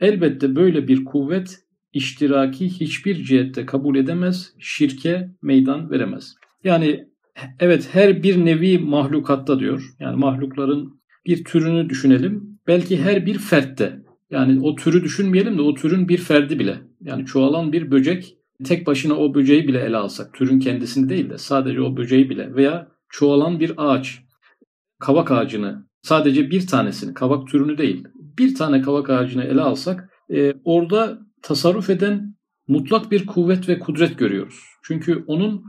Elbette 0.00 0.56
böyle 0.56 0.88
bir 0.88 1.04
kuvvet 1.04 1.58
iştiraki 1.92 2.68
hiçbir 2.68 3.24
cihette 3.24 3.66
kabul 3.66 3.96
edemez, 3.96 4.52
şirke 4.58 5.30
meydan 5.42 5.90
veremez. 5.90 6.34
Yani 6.64 7.04
evet 7.60 7.88
her 7.92 8.22
bir 8.22 8.44
nevi 8.44 8.78
mahlukatta 8.78 9.60
diyor. 9.60 9.94
Yani 10.00 10.16
mahlukların 10.16 11.00
bir 11.26 11.44
türünü 11.44 11.88
düşünelim. 11.88 12.58
Belki 12.66 13.02
her 13.02 13.26
bir 13.26 13.38
fertte. 13.38 14.02
Yani 14.30 14.60
o 14.60 14.74
türü 14.74 15.04
düşünmeyelim 15.04 15.58
de 15.58 15.62
o 15.62 15.74
türün 15.74 16.08
bir 16.08 16.18
ferdi 16.18 16.58
bile. 16.58 16.80
Yani 17.00 17.26
çoğalan 17.26 17.72
bir 17.72 17.90
böcek 17.90 18.38
tek 18.64 18.86
başına 18.86 19.14
o 19.14 19.34
böceği 19.34 19.68
bile 19.68 19.80
ele 19.80 19.96
alsak, 19.96 20.34
türün 20.34 20.58
kendisini 20.58 21.08
değil 21.08 21.30
de 21.30 21.38
sadece 21.38 21.80
o 21.80 21.96
böceği 21.96 22.30
bile 22.30 22.54
veya 22.54 22.88
çoğalan 23.08 23.60
bir 23.60 23.72
ağaç, 23.76 24.22
kavak 24.98 25.30
ağacını 25.30 25.86
sadece 26.02 26.50
bir 26.50 26.66
tanesini, 26.66 27.14
kavak 27.14 27.48
türünü 27.48 27.78
değil, 27.78 28.04
bir 28.38 28.54
tane 28.54 28.82
kavak 28.82 29.10
ağacını 29.10 29.44
ele 29.44 29.60
alsak 29.60 30.10
e, 30.30 30.54
orada 30.64 31.18
tasarruf 31.42 31.90
eden 31.90 32.34
mutlak 32.68 33.10
bir 33.10 33.26
kuvvet 33.26 33.68
ve 33.68 33.78
kudret 33.78 34.18
görüyoruz. 34.18 34.64
Çünkü 34.82 35.24
onun 35.26 35.64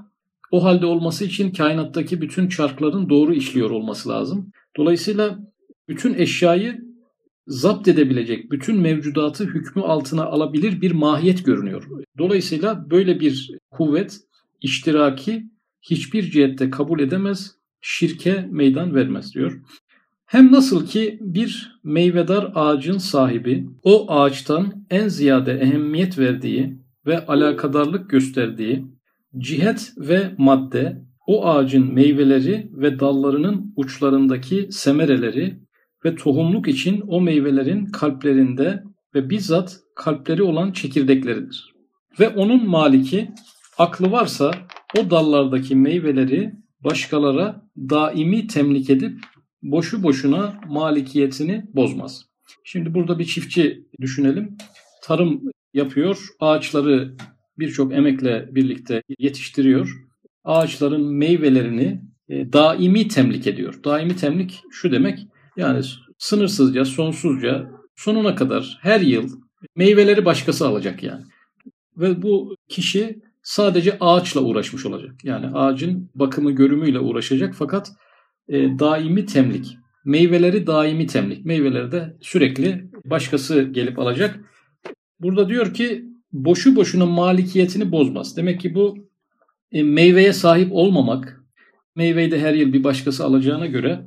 o 0.51 0.63
halde 0.63 0.85
olması 0.85 1.25
için 1.25 1.51
kainattaki 1.51 2.21
bütün 2.21 2.47
çarkların 2.47 3.09
doğru 3.09 3.33
işliyor 3.33 3.69
olması 3.69 4.09
lazım. 4.09 4.51
Dolayısıyla 4.77 5.39
bütün 5.89 6.13
eşyayı 6.13 6.89
zapt 7.47 7.87
edebilecek, 7.87 8.51
bütün 8.51 8.79
mevcudatı 8.79 9.45
hükmü 9.45 9.81
altına 9.81 10.25
alabilir 10.25 10.81
bir 10.81 10.91
mahiyet 10.91 11.45
görünüyor. 11.45 11.87
Dolayısıyla 12.17 12.91
böyle 12.91 13.19
bir 13.19 13.51
kuvvet 13.71 14.19
iştiraki 14.61 15.49
hiçbir 15.81 16.31
cihette 16.31 16.69
kabul 16.69 16.99
edemez, 16.99 17.55
şirke 17.81 18.47
meydan 18.51 18.95
vermez 18.95 19.33
diyor. 19.33 19.61
Hem 20.29 20.51
nasıl 20.51 20.85
ki 20.85 21.17
bir 21.21 21.79
meyvedar 21.83 22.51
ağacın 22.55 22.97
sahibi 22.97 23.69
o 23.83 24.11
ağaçtan 24.11 24.85
en 24.89 25.07
ziyade 25.07 25.53
ehemmiyet 25.53 26.19
verdiği 26.19 26.79
ve 27.05 27.25
alakadarlık 27.25 28.09
gösterdiği 28.09 28.85
cihet 29.37 29.93
ve 29.97 30.31
madde 30.37 31.01
o 31.27 31.45
ağacın 31.47 31.93
meyveleri 31.93 32.69
ve 32.73 32.99
dallarının 32.99 33.73
uçlarındaki 33.75 34.67
semereleri 34.71 35.59
ve 36.05 36.15
tohumluk 36.15 36.67
için 36.67 37.03
o 37.07 37.21
meyvelerin 37.21 37.85
kalplerinde 37.85 38.83
ve 39.15 39.29
bizzat 39.29 39.79
kalpleri 39.95 40.43
olan 40.43 40.71
çekirdekleridir. 40.71 41.73
Ve 42.19 42.29
onun 42.29 42.69
maliki 42.69 43.31
aklı 43.77 44.11
varsa 44.11 44.51
o 44.99 45.09
dallardaki 45.09 45.75
meyveleri 45.75 46.53
başkalara 46.83 47.61
daimi 47.77 48.47
temlik 48.47 48.89
edip 48.89 49.19
boşu 49.61 50.03
boşuna 50.03 50.61
malikiyetini 50.67 51.65
bozmaz. 51.73 52.25
Şimdi 52.63 52.93
burada 52.93 53.19
bir 53.19 53.25
çiftçi 53.25 53.85
düşünelim. 54.01 54.57
Tarım 55.03 55.41
yapıyor, 55.73 56.27
ağaçları 56.39 57.15
birçok 57.59 57.93
emekle 57.93 58.47
birlikte 58.51 59.03
yetiştiriyor. 59.19 60.05
Ağaçların 60.43 61.13
meyvelerini 61.13 62.01
e, 62.29 62.53
daimi 62.53 63.07
temlik 63.07 63.47
ediyor. 63.47 63.83
Daimi 63.83 64.15
temlik 64.15 64.61
şu 64.71 64.91
demek, 64.91 65.27
yani 65.57 65.81
sınırsızca, 66.17 66.85
sonsuzca, 66.85 67.71
sonuna 67.95 68.35
kadar 68.35 68.77
her 68.81 69.01
yıl 69.01 69.29
meyveleri 69.75 70.25
başkası 70.25 70.67
alacak 70.67 71.03
yani. 71.03 71.23
Ve 71.97 72.21
bu 72.21 72.55
kişi 72.69 73.19
sadece 73.43 73.97
ağaçla 73.99 74.41
uğraşmış 74.41 74.85
olacak. 74.85 75.15
Yani 75.23 75.47
ağacın 75.47 76.09
bakımı, 76.15 76.51
görümüyle 76.51 76.99
uğraşacak 76.99 77.55
fakat 77.57 77.91
e, 78.49 78.79
daimi 78.79 79.25
temlik. 79.25 79.77
Meyveleri 80.05 80.67
daimi 80.67 81.07
temlik. 81.07 81.45
Meyveleri 81.45 81.91
de 81.91 82.17
sürekli 82.21 82.89
başkası 83.05 83.61
gelip 83.61 83.99
alacak. 83.99 84.39
Burada 85.19 85.49
diyor 85.49 85.73
ki 85.73 86.05
boşu 86.33 86.75
boşuna 86.75 87.05
malikiyetini 87.05 87.91
bozmaz. 87.91 88.37
Demek 88.37 88.59
ki 88.59 88.75
bu 88.75 88.97
e, 89.71 89.83
meyveye 89.83 90.33
sahip 90.33 90.69
olmamak, 90.71 91.43
meyveyi 91.95 92.31
de 92.31 92.39
her 92.39 92.53
yıl 92.53 92.73
bir 92.73 92.83
başkası 92.83 93.25
alacağına 93.25 93.65
göre 93.65 94.05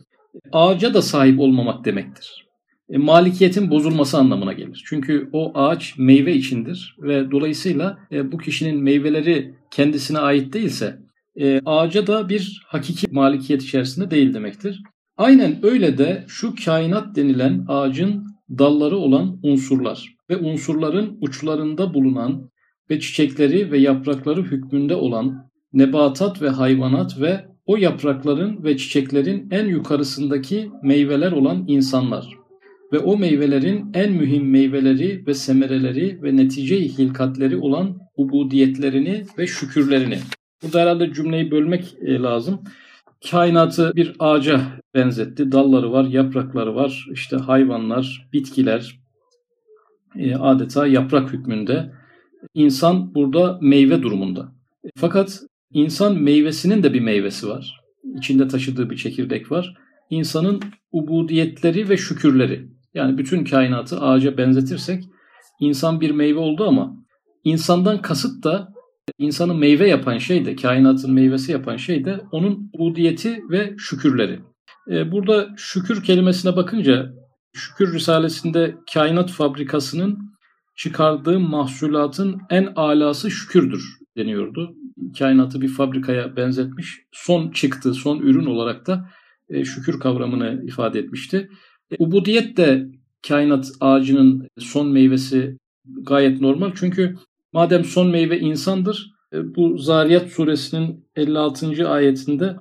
ağaca 0.53 0.95
da 0.95 1.03
sahip 1.03 1.41
olmamak 1.41 1.85
demektir. 1.85 2.47
E, 2.91 2.99
malikiyetin 2.99 3.71
bozulması 3.71 4.19
anlamına 4.19 4.53
gelir. 4.53 4.85
Çünkü 4.87 5.29
o 5.33 5.53
ağaç 5.55 5.99
meyve 5.99 6.35
içindir 6.35 6.97
ve 6.99 7.31
dolayısıyla 7.31 7.99
e, 8.13 8.33
bu 8.33 8.39
kişinin 8.39 8.83
meyveleri 8.83 9.55
kendisine 9.71 10.19
ait 10.19 10.53
değilse 10.53 10.99
e, 11.37 11.61
ağaca 11.65 12.07
da 12.07 12.29
bir 12.29 12.63
hakiki 12.67 13.07
malikiyet 13.11 13.63
içerisinde 13.63 14.11
değil 14.11 14.35
demektir. 14.35 14.83
Aynen 15.17 15.59
öyle 15.63 15.99
de 15.99 16.25
şu 16.29 16.55
kainat 16.65 17.17
denilen 17.17 17.65
ağacın 17.69 18.27
dalları 18.59 18.97
olan 18.97 19.41
unsurlar 19.43 20.15
ve 20.31 20.37
unsurların 20.37 21.19
uçlarında 21.21 21.95
bulunan 21.95 22.51
ve 22.91 23.01
çiçekleri 23.01 23.71
ve 23.71 23.79
yaprakları 23.79 24.43
hükmünde 24.43 24.95
olan 24.95 25.51
nebatat 25.73 26.43
ve 26.43 26.49
hayvanat 26.49 27.21
ve 27.21 27.45
o 27.67 27.77
yaprakların 27.77 28.65
ve 28.65 28.77
çiçeklerin 28.77 29.49
en 29.51 29.67
yukarısındaki 29.67 30.71
meyveler 30.83 31.33
olan 31.33 31.65
insanlar 31.69 32.29
ve 32.93 32.99
o 32.99 33.17
meyvelerin 33.17 33.91
en 33.95 34.13
mühim 34.13 34.51
meyveleri 34.51 35.27
ve 35.27 35.35
semereleri 35.35 36.23
ve 36.23 36.37
netice-i 36.37 36.99
hilkatleri 36.99 37.57
olan 37.57 37.99
ubudiyetlerini 38.17 39.25
ve 39.39 39.47
şükürlerini 39.47 40.19
Burada 40.63 40.81
herhalde 40.81 41.13
cümleyi 41.13 41.51
bölmek 41.51 41.95
e, 42.01 42.19
lazım. 42.19 42.61
Kainatı 43.31 43.93
bir 43.97 44.17
ağaca 44.19 44.61
benzetti. 44.95 45.53
Dalları 45.53 45.93
var, 45.93 46.05
yaprakları 46.05 46.75
var, 46.75 47.07
işte 47.13 47.37
hayvanlar, 47.37 48.29
bitkiler 48.33 49.01
e, 50.17 50.35
adeta 50.35 50.87
yaprak 50.87 51.33
hükmünde. 51.33 51.93
İnsan 52.55 53.15
burada 53.15 53.59
meyve 53.63 54.03
durumunda. 54.03 54.53
Fakat 54.97 55.41
insan 55.73 56.23
meyvesinin 56.23 56.83
de 56.83 56.95
bir 56.95 57.01
meyvesi 57.01 57.49
var. 57.49 57.81
İçinde 58.17 58.49
taşıdığı 58.49 58.91
bir 58.91 58.97
çekirdek 58.97 59.53
var. 59.53 59.75
İnsanın 60.11 60.61
ubudiyetleri 60.93 61.89
ve 61.89 61.97
şükürleri. 61.97 62.69
Yani 62.95 63.19
bütün 63.19 63.45
kainatı 63.45 64.01
ağaca 64.01 64.37
benzetirsek 64.37 65.05
insan 65.61 66.01
bir 66.01 66.11
meyve 66.11 66.39
oldu 66.39 66.69
ama 66.69 66.97
insandan 67.45 68.03
kasıt 68.03 68.45
da 68.45 68.72
insanı 69.19 69.55
meyve 69.55 69.89
yapan 69.89 70.19
şey 70.19 70.45
de, 70.45 70.57
kainatın 70.57 71.13
meyvesi 71.13 71.53
yapan 71.53 71.77
şey 71.77 72.05
de 72.05 72.21
onun 72.33 72.71
udiyeti 72.79 73.43
ve 73.51 73.75
şükürleri. 73.79 74.41
E, 74.91 75.13
burada 75.13 75.49
şükür 75.57 76.03
kelimesine 76.03 76.57
bakınca 76.57 77.13
Şükür 77.53 77.95
Risalesi'nde 77.95 78.77
kainat 78.95 79.31
fabrikasının 79.31 80.19
çıkardığı 80.77 81.41
mahsulatın 81.41 82.41
en 82.51 82.73
alası 82.77 83.31
şükürdür 83.31 83.99
deniyordu. 84.17 84.75
Kainatı 85.19 85.61
bir 85.61 85.69
fabrikaya 85.69 86.37
benzetmiş. 86.37 87.01
Son 87.13 87.51
çıktı, 87.51 87.95
son 87.95 88.19
ürün 88.19 88.47
olarak 88.47 88.87
da 88.87 89.11
e, 89.49 89.65
şükür 89.65 90.01
kavramını 90.01 90.63
ifade 90.67 90.99
etmişti. 90.99 91.51
E, 91.91 91.97
ubudiyet 91.99 92.57
de 92.57 92.89
kainat 93.29 93.73
ağacının 93.81 94.49
son 94.59 94.89
meyvesi 94.89 95.59
gayet 95.85 96.41
normal. 96.41 96.73
Çünkü 96.75 97.17
Madem 97.53 97.85
son 97.85 98.11
meyve 98.11 98.41
insandır, 98.41 99.13
e, 99.33 99.55
bu 99.55 99.79
Zariyat 99.79 100.29
suresinin 100.29 101.05
56. 101.17 101.89
ayetinde 101.89 102.57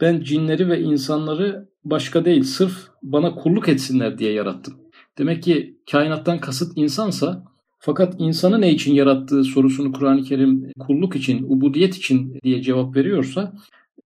ben 0.00 0.20
cinleri 0.20 0.68
ve 0.68 0.80
insanları 0.80 1.68
başka 1.84 2.24
değil 2.24 2.42
sırf 2.42 2.88
bana 3.02 3.34
kulluk 3.34 3.68
etsinler 3.68 4.18
diye 4.18 4.32
yarattım. 4.32 4.74
Demek 5.18 5.42
ki 5.42 5.76
kainattan 5.90 6.40
kasıt 6.40 6.72
insansa 6.76 7.44
fakat 7.78 8.14
insanı 8.18 8.60
ne 8.60 8.70
için 8.70 8.94
yarattığı 8.94 9.44
sorusunu 9.44 9.92
Kur'an-ı 9.92 10.22
Kerim 10.22 10.72
kulluk 10.78 11.16
için, 11.16 11.42
ubudiyet 11.48 11.96
için 11.96 12.38
diye 12.42 12.62
cevap 12.62 12.96
veriyorsa 12.96 13.52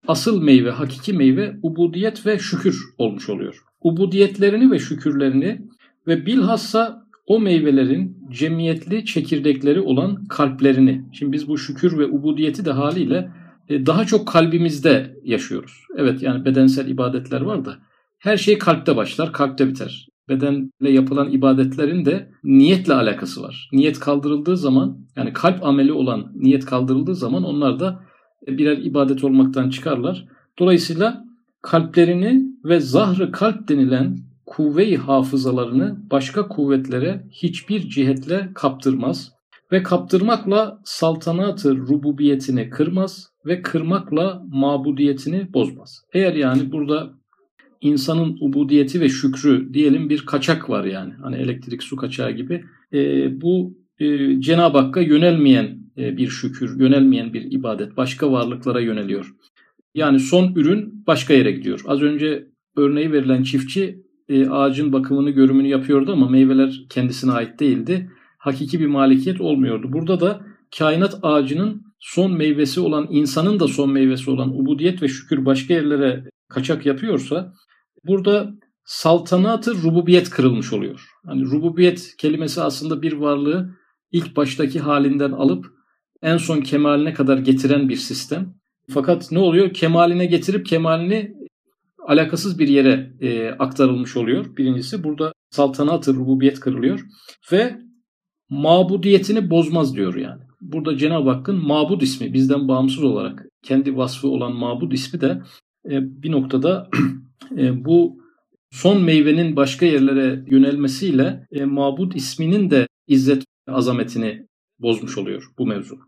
asıl 0.07 0.41
meyve, 0.41 0.71
hakiki 0.71 1.13
meyve 1.13 1.55
ubudiyet 1.63 2.25
ve 2.25 2.39
şükür 2.39 2.83
olmuş 2.97 3.29
oluyor. 3.29 3.63
Ubudiyetlerini 3.81 4.71
ve 4.71 4.79
şükürlerini 4.79 5.61
ve 6.07 6.25
bilhassa 6.25 7.05
o 7.27 7.39
meyvelerin 7.39 8.14
cemiyetli 8.35 9.05
çekirdekleri 9.05 9.81
olan 9.81 10.25
kalplerini. 10.25 11.05
Şimdi 11.11 11.31
biz 11.31 11.47
bu 11.47 11.57
şükür 11.57 11.97
ve 11.97 12.05
ubudiyeti 12.05 12.65
de 12.65 12.71
haliyle 12.71 13.31
e, 13.69 13.85
daha 13.85 14.05
çok 14.05 14.27
kalbimizde 14.27 15.17
yaşıyoruz. 15.23 15.83
Evet 15.97 16.21
yani 16.21 16.45
bedensel 16.45 16.87
ibadetler 16.87 17.41
var 17.41 17.65
da 17.65 17.77
her 18.19 18.37
şey 18.37 18.57
kalpte 18.57 18.95
başlar, 18.95 19.33
kalpte 19.33 19.67
biter. 19.67 20.07
Bedenle 20.29 20.91
yapılan 20.91 21.31
ibadetlerin 21.31 22.05
de 22.05 22.31
niyetle 22.43 22.93
alakası 22.93 23.41
var. 23.41 23.69
Niyet 23.73 23.99
kaldırıldığı 23.99 24.57
zaman 24.57 24.97
yani 25.15 25.33
kalp 25.33 25.63
ameli 25.63 25.93
olan 25.93 26.31
niyet 26.35 26.65
kaldırıldığı 26.65 27.15
zaman 27.15 27.43
onlar 27.43 27.79
da 27.79 27.99
birer 28.47 28.77
ibadet 28.77 29.23
olmaktan 29.23 29.69
çıkarlar. 29.69 30.25
Dolayısıyla 30.59 31.25
kalplerini 31.61 32.45
ve 32.63 32.79
zahrı 32.79 33.31
kalp 33.31 33.67
denilen 33.67 34.17
kuvve-i 34.45 34.97
hafızalarını 34.97 35.97
başka 36.11 36.47
kuvvetlere 36.47 37.25
hiçbir 37.31 37.89
cihetle 37.89 38.49
kaptırmaz 38.55 39.31
ve 39.71 39.83
kaptırmakla 39.83 40.81
saltanatı 40.85 41.77
rububiyetini 41.77 42.69
kırmaz 42.69 43.29
ve 43.45 43.61
kırmakla 43.61 44.43
mabudiyetini 44.51 45.53
bozmaz. 45.53 46.01
Eğer 46.13 46.33
yani 46.33 46.71
burada 46.71 47.13
insanın 47.81 48.37
ubudiyeti 48.41 49.01
ve 49.01 49.09
şükrü 49.09 49.73
diyelim 49.73 50.09
bir 50.09 50.25
kaçak 50.25 50.69
var 50.69 50.85
yani 50.85 51.13
hani 51.13 51.35
elektrik 51.35 51.83
su 51.83 51.95
kaçağı 51.95 52.31
gibi 52.31 52.63
e, 52.93 53.41
bu 53.41 53.77
e, 53.99 54.39
Cenab-ı 54.41 54.77
Hakk'a 54.77 55.01
yönelmeyen 55.01 55.77
e, 55.97 56.17
bir 56.17 56.27
şükür, 56.27 56.79
yönelmeyen 56.79 57.33
bir 57.33 57.51
ibadet, 57.51 57.97
başka 57.97 58.31
varlıklara 58.31 58.79
yöneliyor. 58.79 59.31
Yani 59.95 60.19
son 60.19 60.55
ürün 60.55 61.03
başka 61.07 61.33
yere 61.33 61.51
gidiyor. 61.51 61.81
Az 61.87 62.01
önce 62.01 62.47
örneği 62.77 63.11
verilen 63.11 63.43
çiftçi 63.43 64.04
e, 64.29 64.49
ağacın 64.49 64.93
bakımını, 64.93 65.29
görümünü 65.29 65.67
yapıyordu 65.67 66.11
ama 66.11 66.29
meyveler 66.29 66.85
kendisine 66.89 67.31
ait 67.31 67.59
değildi. 67.59 68.11
Hakiki 68.37 68.79
bir 68.79 68.87
malikiyet 68.87 69.41
olmuyordu. 69.41 69.93
Burada 69.93 70.19
da 70.19 70.41
kainat 70.77 71.19
ağacının 71.21 71.81
son 71.99 72.31
meyvesi 72.31 72.79
olan, 72.79 73.07
insanın 73.09 73.59
da 73.59 73.67
son 73.67 73.91
meyvesi 73.91 74.31
olan 74.31 74.49
ubudiyet 74.49 75.01
ve 75.01 75.07
şükür 75.07 75.45
başka 75.45 75.73
yerlere 75.73 76.23
kaçak 76.49 76.85
yapıyorsa 76.85 77.53
burada 78.07 78.53
saltanatı 78.85 79.83
rububiyet 79.83 80.29
kırılmış 80.29 80.73
oluyor. 80.73 81.09
Hani 81.25 81.45
rububiyet 81.45 82.15
kelimesi 82.17 82.61
aslında 82.61 83.01
bir 83.01 83.13
varlığı 83.13 83.69
ilk 84.11 84.35
baştaki 84.35 84.79
halinden 84.79 85.31
alıp 85.31 85.65
en 86.21 86.37
son 86.37 86.61
kemaline 86.61 87.13
kadar 87.13 87.37
getiren 87.37 87.89
bir 87.89 87.95
sistem. 87.95 88.55
Fakat 88.89 89.31
ne 89.31 89.39
oluyor? 89.39 89.73
Kemaline 89.73 90.25
getirip 90.25 90.65
kemalini 90.65 91.35
alakasız 92.07 92.59
bir 92.59 92.67
yere 92.67 93.13
e, 93.21 93.49
aktarılmış 93.49 94.17
oluyor. 94.17 94.57
Birincisi 94.57 95.03
burada 95.03 95.33
saltanatı 95.49 96.13
rububiyet 96.13 96.59
kırılıyor 96.59 97.05
ve 97.51 97.77
mabudiyetini 98.49 99.49
bozmaz 99.49 99.95
diyor 99.95 100.15
yani. 100.15 100.41
Burada 100.61 100.97
Cenab-ı 100.97 101.29
Hakk'ın 101.29 101.67
mabud 101.67 102.01
ismi 102.01 102.33
bizden 102.33 102.67
bağımsız 102.67 103.03
olarak 103.03 103.45
kendi 103.63 103.97
vasfı 103.97 104.27
olan 104.27 104.55
mabud 104.55 104.91
ismi 104.91 105.21
de 105.21 105.41
e, 105.89 106.23
bir 106.23 106.31
noktada 106.31 106.89
e, 107.57 107.85
bu 107.85 108.17
son 108.71 109.03
meyvenin 109.03 109.55
başka 109.55 109.85
yerlere 109.85 110.45
yönelmesiyle 110.49 111.47
e, 111.51 111.65
mabud 111.65 112.11
isminin 112.11 112.69
de 112.69 112.87
izzet 113.07 113.43
azametini 113.67 114.47
bozmuş 114.79 115.17
oluyor 115.17 115.43
bu 115.57 115.67
mevzu. 115.67 115.99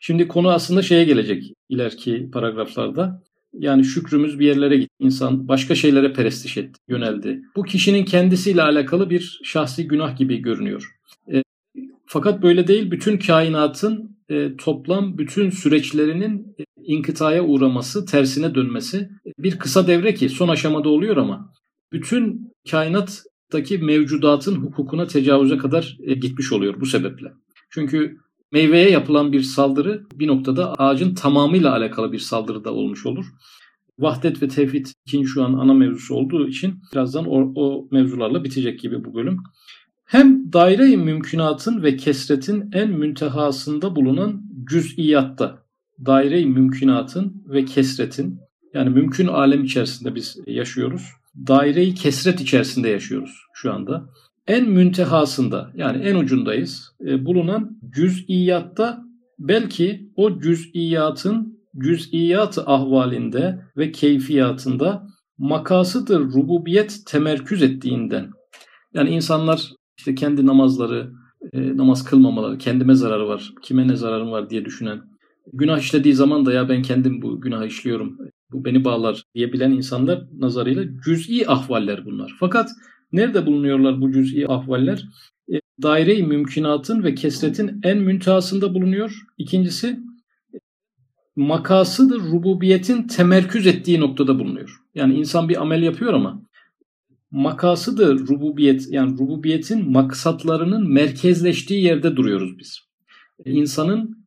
Şimdi 0.00 0.28
konu 0.28 0.50
aslında 0.50 0.82
şeye 0.82 1.04
gelecek 1.04 1.52
ileriki 1.68 2.30
paragraflarda. 2.32 3.22
Yani 3.58 3.84
şükrümüz 3.84 4.38
bir 4.38 4.46
yerlere 4.46 4.76
gitti. 4.76 4.94
İnsan 4.98 5.48
başka 5.48 5.74
şeylere 5.74 6.12
perestiş 6.12 6.56
etti, 6.56 6.80
yöneldi. 6.88 7.42
Bu 7.56 7.62
kişinin 7.62 8.04
kendisiyle 8.04 8.62
alakalı 8.62 9.10
bir 9.10 9.40
şahsi 9.44 9.88
günah 9.88 10.16
gibi 10.16 10.38
görünüyor. 10.38 10.96
E, 11.32 11.42
fakat 12.06 12.42
böyle 12.42 12.66
değil. 12.66 12.90
Bütün 12.90 13.18
kainatın 13.18 14.16
e, 14.28 14.56
toplam 14.56 15.18
bütün 15.18 15.50
süreçlerinin 15.50 16.54
e, 16.58 16.64
inkıtaya 16.84 17.44
uğraması, 17.44 18.06
tersine 18.06 18.54
dönmesi 18.54 19.10
bir 19.38 19.58
kısa 19.58 19.86
devre 19.86 20.14
ki 20.14 20.28
son 20.28 20.48
aşamada 20.48 20.88
oluyor 20.88 21.16
ama 21.16 21.52
bütün 21.92 22.52
kainattaki 22.70 23.78
mevcudatın 23.78 24.54
hukukuna 24.56 25.06
tecavüze 25.06 25.56
kadar 25.56 25.98
e, 26.06 26.14
gitmiş 26.14 26.52
oluyor 26.52 26.80
bu 26.80 26.86
sebeple. 26.86 27.32
Çünkü 27.70 28.16
meyveye 28.52 28.90
yapılan 28.90 29.32
bir 29.32 29.42
saldırı 29.42 30.06
bir 30.14 30.26
noktada 30.26 30.74
ağacın 30.74 31.14
tamamıyla 31.14 31.72
alakalı 31.72 32.12
bir 32.12 32.18
saldırı 32.18 32.64
da 32.64 32.72
olmuş 32.74 33.06
olur. 33.06 33.26
Vahdet 33.98 34.42
ve 34.42 34.48
tevhid 34.48 34.86
ikinci 35.06 35.28
şu 35.28 35.44
an 35.44 35.52
ana 35.52 35.74
mevzusu 35.74 36.14
olduğu 36.14 36.48
için 36.48 36.74
birazdan 36.92 37.26
o, 37.28 37.52
o 37.54 37.88
mevzularla 37.90 38.44
bitecek 38.44 38.80
gibi 38.80 39.04
bu 39.04 39.14
bölüm. 39.14 39.38
Hem 40.04 40.52
daire-i 40.52 40.96
mümkünatın 40.96 41.82
ve 41.82 41.96
kesretin 41.96 42.70
en 42.72 42.90
müntehasında 42.90 43.96
bulunan 43.96 44.42
cüz'iyatta, 44.70 45.58
daire-i 46.06 46.46
mümkünatın 46.46 47.44
ve 47.46 47.64
kesretin 47.64 48.40
yani 48.74 48.90
mümkün 48.90 49.26
alem 49.26 49.64
içerisinde 49.64 50.14
biz 50.14 50.36
yaşıyoruz. 50.46 51.02
Daire-i 51.46 51.94
kesret 51.94 52.40
içerisinde 52.40 52.88
yaşıyoruz 52.88 53.46
şu 53.54 53.72
anda 53.72 54.08
en 54.46 54.70
müntehasında 54.70 55.72
yani 55.74 56.02
en 56.02 56.14
ucundayız 56.14 56.92
e, 57.06 57.26
bulunan 57.26 57.80
cüz'iyatta 57.94 59.04
belki 59.38 60.10
o 60.16 60.40
cüz'iyatın 60.40 61.58
cüz'iyat 61.78 62.58
ahvalinde 62.66 63.62
ve 63.76 63.92
keyfiyatında 63.92 65.06
makasıdır 65.38 66.20
rububiyet 66.20 66.98
temerküz 67.06 67.62
ettiğinden. 67.62 68.30
Yani 68.94 69.10
insanlar 69.10 69.72
işte 69.98 70.14
kendi 70.14 70.46
namazları, 70.46 71.12
e, 71.52 71.76
namaz 71.76 72.04
kılmamaları, 72.04 72.58
kendime 72.58 72.94
zararı 72.94 73.28
var, 73.28 73.52
kime 73.62 73.88
ne 73.88 73.96
zararım 73.96 74.30
var 74.30 74.50
diye 74.50 74.64
düşünen, 74.64 75.00
günah 75.52 75.78
işlediği 75.78 76.14
zaman 76.14 76.46
da 76.46 76.52
ya 76.52 76.68
ben 76.68 76.82
kendim 76.82 77.22
bu 77.22 77.40
günah 77.40 77.64
işliyorum, 77.64 78.18
bu 78.52 78.64
beni 78.64 78.84
bağlar 78.84 79.22
diyebilen 79.34 79.70
insanlar 79.70 80.22
nazarıyla 80.38 80.84
cüz'i 81.04 81.48
ahvaller 81.48 82.04
bunlar. 82.04 82.32
Fakat 82.40 82.70
Nerede 83.16 83.46
bulunuyorlar 83.46 84.00
bu 84.00 84.12
cüz'i 84.12 84.48
ahvaller? 84.48 85.08
E, 85.52 85.60
daire-i 85.82 86.22
mümkünatın 86.22 87.04
ve 87.04 87.14
kesretin 87.14 87.80
en 87.82 87.98
müntehasında 87.98 88.74
bulunuyor. 88.74 89.22
İkincisi 89.38 90.00
makasıdır 91.36 92.20
rububiyetin 92.20 93.02
temerküz 93.02 93.66
ettiği 93.66 94.00
noktada 94.00 94.38
bulunuyor. 94.38 94.80
Yani 94.94 95.14
insan 95.14 95.48
bir 95.48 95.62
amel 95.62 95.82
yapıyor 95.82 96.14
ama 96.14 96.42
makasıdır 97.30 98.28
rububiyet 98.28 98.86
yani 98.90 99.18
rububiyetin 99.18 99.90
maksatlarının 99.90 100.92
merkezleştiği 100.92 101.84
yerde 101.84 102.16
duruyoruz 102.16 102.58
biz. 102.58 102.80
E, 103.44 103.52
insanın 103.52 104.26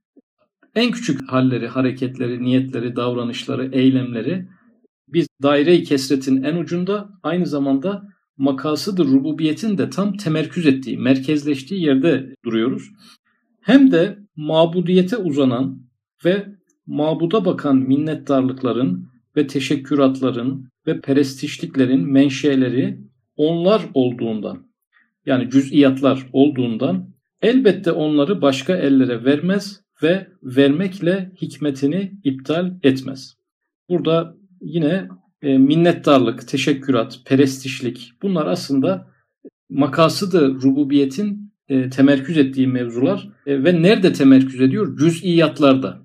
en 0.75 0.91
küçük 0.91 1.31
halleri, 1.31 1.67
hareketleri, 1.67 2.43
niyetleri, 2.43 2.95
davranışları, 2.95 3.69
eylemleri 3.71 4.47
biz 5.07 5.27
daire-i 5.43 5.83
kesretin 5.83 6.43
en 6.43 6.57
ucunda 6.57 7.09
aynı 7.23 7.45
zamanda 7.45 8.18
makasıdır 8.39 9.05
rububiyetin 9.05 9.77
de 9.77 9.89
tam 9.89 10.17
temerküz 10.17 10.65
ettiği, 10.65 10.97
merkezleştiği 10.97 11.85
yerde 11.85 12.35
duruyoruz. 12.45 12.83
Hem 13.61 13.91
de 13.91 14.19
mabudiyete 14.35 15.17
uzanan 15.17 15.81
ve 16.25 16.45
mabuda 16.87 17.45
bakan 17.45 17.77
minnettarlıkların 17.77 19.09
ve 19.35 19.47
teşekküratların 19.47 20.69
ve 20.87 21.01
perestişliklerin 21.01 22.11
menşeleri 22.11 22.99
onlar 23.35 23.81
olduğundan 23.93 24.69
yani 25.25 25.49
cüz'iyatlar 25.49 26.27
olduğundan 26.33 27.09
elbette 27.41 27.91
onları 27.91 28.41
başka 28.41 28.75
ellere 28.75 29.25
vermez 29.25 29.81
ve 30.03 30.27
vermekle 30.43 31.31
hikmetini 31.41 32.11
iptal 32.23 32.73
etmez. 32.83 33.35
Burada 33.89 34.35
yine 34.61 35.07
e, 35.41 35.57
minnettarlık, 35.57 36.47
teşekkürat, 36.47 37.19
perestişlik 37.25 38.13
bunlar 38.21 38.47
aslında 38.47 39.07
makasıdır 39.69 40.61
rububiyetin 40.61 41.53
e, 41.69 41.89
temerküz 41.89 42.37
ettiği 42.37 42.67
mevzular 42.67 43.29
e, 43.45 43.63
ve 43.63 43.81
nerede 43.81 44.13
temerküz 44.13 44.61
ediyor? 44.61 44.97
Cüz'iyatlarda. 44.97 46.01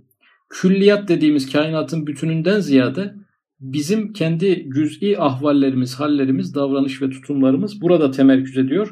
Külliyat 0.49 1.09
dediğimiz 1.09 1.53
kainatın 1.53 2.07
bütününden 2.07 2.61
ziyade 2.61 3.15
bizim 3.61 4.13
kendi 4.13 4.69
cüz'i 4.75 5.19
ahvallerimiz, 5.19 5.95
hallerimiz, 5.95 6.55
davranış 6.55 7.03
ve 7.03 7.11
tutumlarımız 7.11 7.81
burada 7.81 8.11
temerküz 8.11 8.59
ediyor 8.59 8.91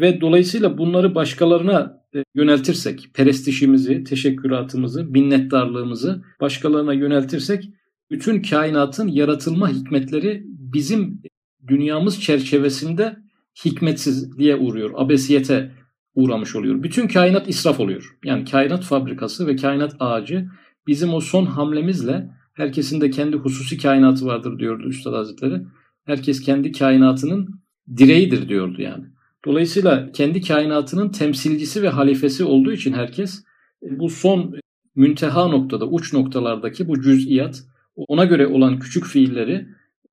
ve 0.00 0.20
dolayısıyla 0.20 0.78
bunları 0.78 1.14
başkalarına 1.14 2.02
e, 2.14 2.22
yöneltirsek, 2.34 3.10
perestişimizi, 3.14 4.04
teşekküratımızı, 4.04 5.04
minnettarlığımızı 5.04 6.22
başkalarına 6.40 6.92
yöneltirsek 6.92 7.64
bütün 8.10 8.42
kainatın 8.42 9.08
yaratılma 9.08 9.68
hikmetleri 9.68 10.42
bizim 10.46 11.22
dünyamız 11.68 12.20
çerçevesinde 12.20 13.16
hikmetsizliğe 13.64 14.56
uğruyor, 14.56 14.90
abesiyete 14.94 15.72
uğramış 16.14 16.56
oluyor. 16.56 16.82
Bütün 16.82 17.08
kainat 17.08 17.48
israf 17.48 17.80
oluyor. 17.80 18.18
Yani 18.24 18.44
kainat 18.44 18.84
fabrikası 18.84 19.46
ve 19.46 19.56
kainat 19.56 19.96
ağacı 20.00 20.48
bizim 20.86 21.14
o 21.14 21.20
son 21.20 21.46
hamlemizle 21.46 22.30
herkesin 22.54 23.00
de 23.00 23.10
kendi 23.10 23.36
hususi 23.36 23.78
kainatı 23.78 24.26
vardır 24.26 24.58
diyordu 24.58 24.88
Üstad 24.88 25.12
Hazretleri. 25.12 25.62
Herkes 26.04 26.40
kendi 26.40 26.72
kainatının 26.72 27.60
direğidir 27.96 28.48
diyordu 28.48 28.82
yani. 28.82 29.04
Dolayısıyla 29.44 30.12
kendi 30.12 30.40
kainatının 30.40 31.08
temsilcisi 31.08 31.82
ve 31.82 31.88
halifesi 31.88 32.44
olduğu 32.44 32.72
için 32.72 32.92
herkes 32.92 33.44
bu 33.82 34.10
son 34.10 34.54
münteha 34.94 35.48
noktada, 35.48 35.86
uç 35.88 36.12
noktalardaki 36.12 36.88
bu 36.88 37.02
cüz'iyat 37.02 37.64
ona 38.08 38.24
göre 38.24 38.46
olan 38.46 38.78
küçük 38.78 39.04
fiilleri 39.04 39.66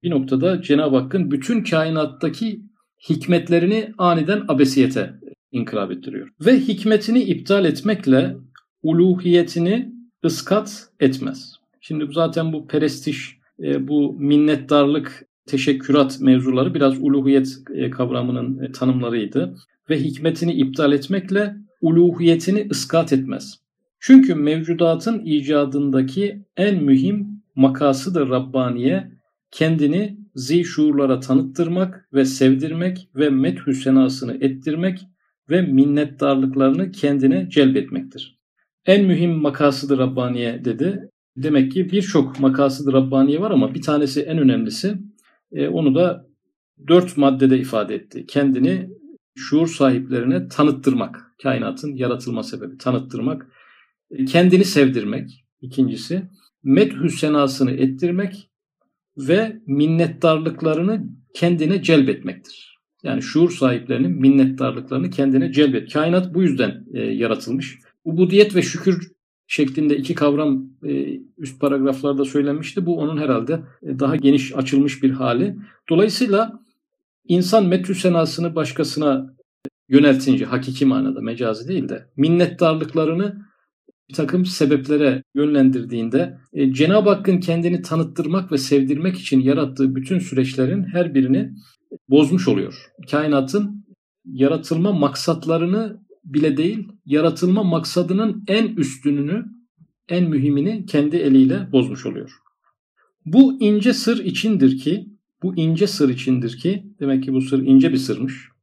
bir 0.04 0.10
noktada 0.10 0.62
Cenab-ı 0.62 0.98
Hakk'ın 0.98 1.32
bütün 1.32 1.64
kainattaki 1.64 2.62
hikmetlerini 3.10 3.94
aniden 3.98 4.44
abesiyete 4.48 5.14
inkılap 5.52 5.92
ettiriyor. 5.92 6.30
Ve 6.46 6.60
hikmetini 6.60 7.24
iptal 7.24 7.66
etmekle 7.66 8.36
uluhiyetini 8.84 9.92
ıskat 10.26 10.88
etmez. 11.00 11.54
Şimdi 11.82 12.08
zaten 12.14 12.54
bu 12.54 12.68
perestiş, 12.68 13.38
e, 13.64 13.88
bu 13.88 14.14
minnettarlık, 14.20 15.26
teşekkürat 15.46 16.22
mevzuları 16.22 16.74
biraz 16.74 17.02
uluhiyet 17.02 17.58
e, 17.74 17.90
kavramının 17.90 18.64
e, 18.64 18.72
tanımlarıydı. 18.72 19.56
Ve 19.90 20.00
hikmetini 20.00 20.54
iptal 20.54 20.94
etmekle 20.94 21.56
uluhiyetini 21.82 22.68
ıskat 22.72 23.14
etmez. 23.14 23.60
Çünkü 24.00 24.36
mevcudatın 24.36 25.26
icadındaki 25.26 26.42
en 26.58 26.84
mühim 26.84 27.35
makasıdır 27.56 28.30
Rabbaniye 28.30 29.12
kendini 29.52 30.18
zi 30.36 30.64
şuurlara 30.64 31.20
tanıttırmak 31.20 32.10
ve 32.14 32.26
sevdirmek 32.26 33.10
ve 33.16 33.30
methü 33.30 33.74
senasını 33.74 34.38
ettirmek 34.42 35.08
ve 35.50 35.62
minnettarlıklarını 35.62 36.92
kendine 36.92 37.50
celbetmektir. 37.50 38.40
En 38.86 39.06
mühim 39.06 39.32
makasıdır 39.32 39.98
Rabbaniye 39.98 40.66
dedi. 40.66 41.10
Demek 41.38 41.72
ki 41.72 41.92
birçok 41.92 42.40
makasıdır 42.40 42.94
Rabbaniye 42.94 43.42
var 43.42 43.52
ama 43.52 43.74
bir 43.74 43.82
tanesi 43.82 44.22
en 44.22 44.38
önemlisi. 44.38 44.98
E, 45.52 45.68
onu 45.68 45.96
da 45.96 46.28
dört 46.88 47.18
maddede 47.18 47.60
ifade 47.60 47.96
etti. 47.96 48.26
Kendini 48.28 48.90
şuur 49.36 49.68
sahiplerine 49.68 50.48
tanıttırmak. 50.48 51.32
Kainatın 51.44 51.96
yaratılma 51.96 52.44
sebebi 52.44 52.78
tanıttırmak. 52.78 53.48
Kendini 54.28 54.66
sevdirmek. 54.66 55.46
ikincisi 55.62 56.30
medhü 56.66 57.10
senasını 57.10 57.72
ettirmek 57.72 58.50
ve 59.18 59.62
minnettarlıklarını 59.68 61.04
kendine 61.34 61.84
celbetmektir. 61.84 62.80
Yani 63.04 63.22
şuur 63.22 63.52
sahiplerinin 63.52 64.12
minnettarlıklarını 64.12 65.10
kendine 65.10 65.52
celbet. 65.52 65.94
Kainat 65.94 66.34
bu 66.34 66.44
yüzden 66.44 66.86
e, 66.94 67.02
yaratılmış. 67.02 67.80
Ubudiyet 68.04 68.56
ve 68.56 68.62
şükür 68.62 69.12
şeklinde 69.48 69.98
iki 69.98 70.16
kavram 70.16 70.70
e, 70.84 71.20
üst 71.38 71.60
paragraflarda 71.60 72.26
söylenmişti. 72.26 72.86
Bu 72.86 73.00
onun 73.00 73.18
herhalde 73.18 73.54
e, 73.84 74.00
daha 74.00 74.16
geniş 74.16 74.56
açılmış 74.56 75.04
bir 75.04 75.12
hali. 75.12 75.56
Dolayısıyla 75.90 76.60
insan 77.28 77.66
metrü 77.66 77.96
senasını 77.96 78.56
başkasına 78.56 79.36
yöneltince 79.90 80.46
hakiki 80.46 80.86
manada 80.86 81.22
mecazi 81.22 81.68
değil 81.68 81.90
de 81.90 82.06
minnettarlıklarını 82.18 83.46
bir 84.10 84.14
takım 84.14 84.46
sebeplere 84.46 85.24
yönlendirdiğinde 85.36 86.38
e, 86.54 86.74
Cenab-ı 86.74 87.10
Hakk'ın 87.10 87.40
kendini 87.40 87.82
tanıttırmak 87.82 88.52
ve 88.52 88.58
sevdirmek 88.58 89.20
için 89.20 89.40
yarattığı 89.40 89.96
bütün 89.96 90.20
süreçlerin 90.20 90.84
her 90.84 91.14
birini 91.14 91.52
bozmuş 92.10 92.48
oluyor. 92.48 92.92
Kainatın 93.12 93.86
yaratılma 94.26 94.92
maksatlarını 94.92 96.00
bile 96.24 96.58
değil, 96.58 96.88
yaratılma 97.06 97.64
maksadının 97.64 98.44
en 98.48 98.76
üstününü, 98.76 99.46
en 100.10 100.30
mühimini 100.30 100.86
kendi 100.86 101.16
eliyle 101.16 101.72
bozmuş 101.72 102.06
oluyor. 102.06 102.32
Bu 103.26 103.58
ince 103.60 103.94
sır 103.94 104.26
içindir 104.26 104.78
ki, 104.78 105.08
bu 105.44 105.56
ince 105.56 105.88
sır 105.88 106.10
içindir 106.10 106.58
ki, 106.58 106.84
demek 107.00 107.24
ki 107.24 107.34
bu 107.34 107.42
sır 107.42 107.64
ince 107.64 107.92
bir 107.92 107.98
sırmış 107.98 108.55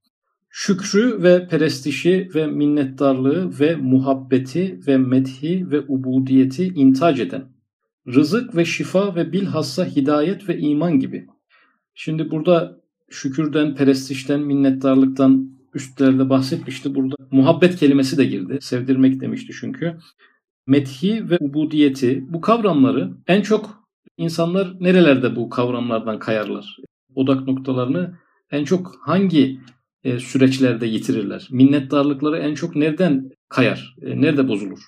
şükrü 0.54 1.22
ve 1.22 1.48
perestişi 1.48 2.28
ve 2.34 2.46
minnettarlığı 2.46 3.60
ve 3.60 3.76
muhabbeti 3.76 4.80
ve 4.86 4.98
medhi 4.98 5.70
ve 5.70 5.80
ubudiyeti 5.80 6.66
intac 6.66 7.22
eden, 7.22 7.44
rızık 8.14 8.56
ve 8.56 8.64
şifa 8.64 9.14
ve 9.14 9.32
bilhassa 9.32 9.86
hidayet 9.86 10.48
ve 10.48 10.58
iman 10.58 10.98
gibi. 10.98 11.26
Şimdi 11.94 12.30
burada 12.30 12.80
şükürden, 13.10 13.74
perestişten, 13.74 14.40
minnettarlıktan 14.40 15.58
üstlerde 15.74 16.30
bahsetmişti. 16.30 16.94
Burada 16.94 17.14
muhabbet 17.30 17.76
kelimesi 17.76 18.18
de 18.18 18.24
girdi. 18.24 18.58
Sevdirmek 18.60 19.20
demişti 19.20 19.52
çünkü. 19.60 19.98
Medhi 20.66 21.30
ve 21.30 21.38
ubudiyeti 21.40 22.24
bu 22.28 22.40
kavramları 22.40 23.12
en 23.26 23.42
çok 23.42 23.84
insanlar 24.16 24.76
nerelerde 24.80 25.36
bu 25.36 25.50
kavramlardan 25.50 26.18
kayarlar? 26.18 26.76
Odak 27.14 27.46
noktalarını 27.46 28.18
en 28.50 28.64
çok 28.64 28.96
hangi 29.00 29.60
e, 30.04 30.18
süreçlerde 30.18 30.86
yitirirler. 30.86 31.48
Minnettarlıkları 31.50 32.38
en 32.38 32.54
çok 32.54 32.76
nereden 32.76 33.30
kayar, 33.48 33.96
e, 34.02 34.20
nerede 34.20 34.48
bozulur? 34.48 34.78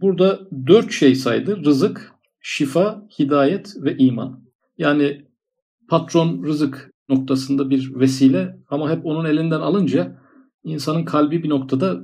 Burada 0.00 0.40
dört 0.66 0.92
şey 0.92 1.14
saydı. 1.14 1.64
Rızık, 1.64 2.12
şifa, 2.40 3.06
hidayet 3.18 3.74
ve 3.76 3.96
iman. 3.96 4.44
Yani 4.78 5.24
patron 5.88 6.44
rızık 6.44 6.90
noktasında 7.08 7.70
bir 7.70 7.94
vesile 7.94 8.56
ama 8.68 8.90
hep 8.90 9.06
onun 9.06 9.24
elinden 9.24 9.60
alınca 9.60 10.20
insanın 10.64 11.04
kalbi 11.04 11.42
bir 11.42 11.48
noktada 11.48 12.00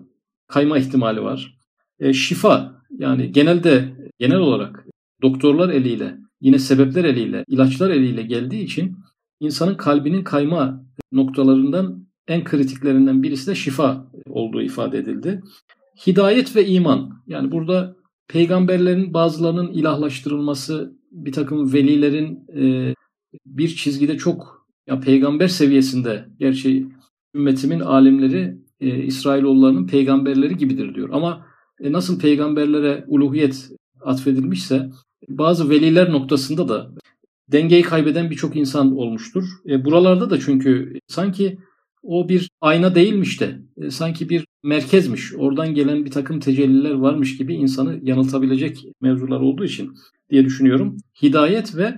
kayma 0.49 0.79
ihtimali 0.79 1.23
var. 1.23 1.59
E, 1.99 2.13
şifa 2.13 2.83
yani 2.99 3.33
genelde 3.33 3.95
genel 4.19 4.39
olarak 4.39 4.87
doktorlar 5.23 5.69
eliyle 5.69 6.19
yine 6.41 6.59
sebepler 6.59 7.05
eliyle 7.05 7.45
ilaçlar 7.49 7.91
eliyle 7.91 8.23
geldiği 8.23 8.65
için 8.65 8.97
insanın 9.41 9.75
kalbinin 9.75 10.25
kayma 10.25 10.85
noktalarından 11.13 12.07
en 12.31 12.45
kritiklerinden 12.45 13.23
birisi 13.23 13.47
de 13.51 13.55
şifa 13.55 14.07
olduğu 14.29 14.63
ifade 14.63 14.99
edildi. 14.99 15.43
Hidayet 16.07 16.57
ve 16.57 16.67
iman. 16.67 17.23
Yani 17.27 17.53
burada 17.53 17.97
peygamberlerin 18.29 19.15
bazılarının 19.15 19.73
ilahlaştırılması, 19.73 20.95
bir 21.11 21.33
takım 21.33 21.73
velilerin 21.73 22.47
e, 22.57 22.95
bir 23.47 23.69
çizgide 23.69 24.19
çok 24.19 24.67
ya 24.87 25.01
peygamber 25.01 25.49
seviyesinde 25.49 26.25
gerçi 26.39 26.87
ümmetimin 27.35 27.81
alimleri 27.81 28.59
e, 28.81 29.03
İsrailoğullarının 29.03 29.87
peygamberleri 29.87 30.57
gibidir 30.57 30.95
diyor. 30.95 31.09
Ama 31.13 31.47
e, 31.81 31.93
nasıl 31.93 32.21
peygamberlere 32.21 33.05
uluhiyet 33.09 33.71
atfedilmişse 34.01 34.91
bazı 35.29 35.71
veliler 35.71 36.13
noktasında 36.13 36.69
da 36.69 36.91
dengeyi 37.49 37.83
kaybeden 37.83 38.31
birçok 38.31 38.57
insan 38.57 38.97
olmuştur. 38.97 39.45
E, 39.69 39.85
buralarda 39.85 40.31
da 40.31 40.41
çünkü 40.41 40.99
sanki 41.09 41.59
o 42.03 42.29
bir 42.29 42.51
ayna 42.61 42.95
değilmiş 42.95 43.41
de 43.41 43.59
e, 43.77 43.91
sanki 43.91 44.29
bir 44.29 44.45
merkezmiş. 44.63 45.35
Oradan 45.35 45.75
gelen 45.75 46.05
bir 46.05 46.11
takım 46.11 46.41
tecelliler 46.41 46.95
varmış 46.95 47.37
gibi 47.37 47.55
insanı 47.55 48.01
yanıltabilecek 48.03 48.85
mevzular 49.01 49.41
olduğu 49.41 49.65
için 49.65 49.91
diye 50.31 50.45
düşünüyorum. 50.45 50.97
Hidayet 51.23 51.77
ve 51.77 51.95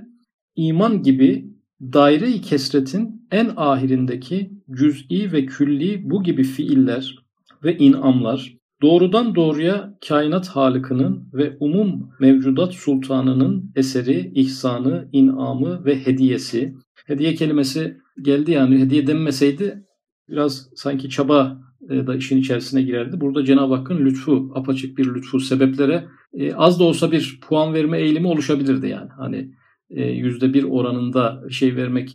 iman 0.57 1.03
gibi 1.03 1.47
daire-i 1.81 2.41
kesretin 2.41 3.27
en 3.31 3.51
ahirindeki 3.57 4.51
cüz'i 4.71 5.33
ve 5.33 5.47
külli 5.47 6.11
bu 6.11 6.23
gibi 6.23 6.43
fiiller 6.43 7.19
ve 7.65 7.77
inamlar 7.79 8.57
doğrudan 8.83 9.35
doğruya 9.35 9.99
kainat 10.09 10.49
halikinin 10.49 11.21
ve 11.33 11.57
umum 11.61 12.11
mevcudat 12.21 12.73
sultanının 12.73 13.73
eseri, 13.77 14.33
ihsanı, 14.35 15.09
inamı 15.13 15.85
ve 15.85 16.07
hediyesi. 16.07 16.75
Hediye 17.07 17.35
kelimesi 17.35 17.97
geldi 18.23 18.51
yani 18.51 18.79
hediye 18.79 19.07
denmeseydi 19.07 19.85
biraz 20.33 20.69
sanki 20.75 21.11
çaba 21.11 21.61
e, 21.91 22.07
da 22.07 22.17
işin 22.17 22.39
içerisine 22.39 22.83
girerdi. 22.83 23.21
Burada 23.21 23.45
Cenab-ı 23.45 23.75
Hakk'ın 23.75 24.05
lütfu, 24.05 24.53
apaçık 24.55 24.99
bir 24.99 25.07
lütfu 25.15 25.41
sebeplere 25.41 26.05
e, 26.35 26.55
az 26.55 26.81
da 26.81 26.85
olsa 26.85 27.13
bir 27.13 27.41
puan 27.43 27.75
verme 27.75 28.01
eğilimi 28.01 28.27
oluşabilirdi 28.27 28.89
yani. 28.89 29.11
Hani 29.19 29.51
e, 29.91 30.05
yüzde 30.05 30.55
bir 30.55 30.65
oranında 30.65 31.43
şey 31.51 31.77
vermek 31.77 32.15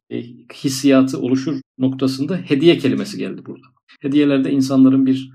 hissiyatı 0.53 1.19
oluşur 1.19 1.61
noktasında 1.77 2.37
hediye 2.37 2.77
kelimesi 2.77 3.17
geldi 3.17 3.41
burada. 3.45 3.67
Hediyelerde 4.01 4.51
insanların 4.51 5.05
bir 5.05 5.31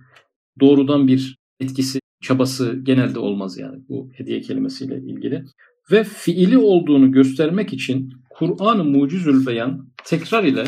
doğrudan 0.60 1.08
bir 1.08 1.38
etkisi, 1.60 2.00
çabası 2.22 2.80
genelde 2.82 3.18
olmaz 3.18 3.58
yani 3.58 3.78
bu 3.88 4.10
hediye 4.14 4.40
kelimesiyle 4.40 4.96
ilgili. 4.96 5.44
Ve 5.90 6.04
fiili 6.04 6.58
olduğunu 6.58 7.12
göstermek 7.12 7.72
için 7.72 8.12
Kur'an-ı 8.30 8.84
Mucizül 8.84 9.46
Beyan 9.46 9.88
tekrar 10.04 10.44
ile 10.44 10.64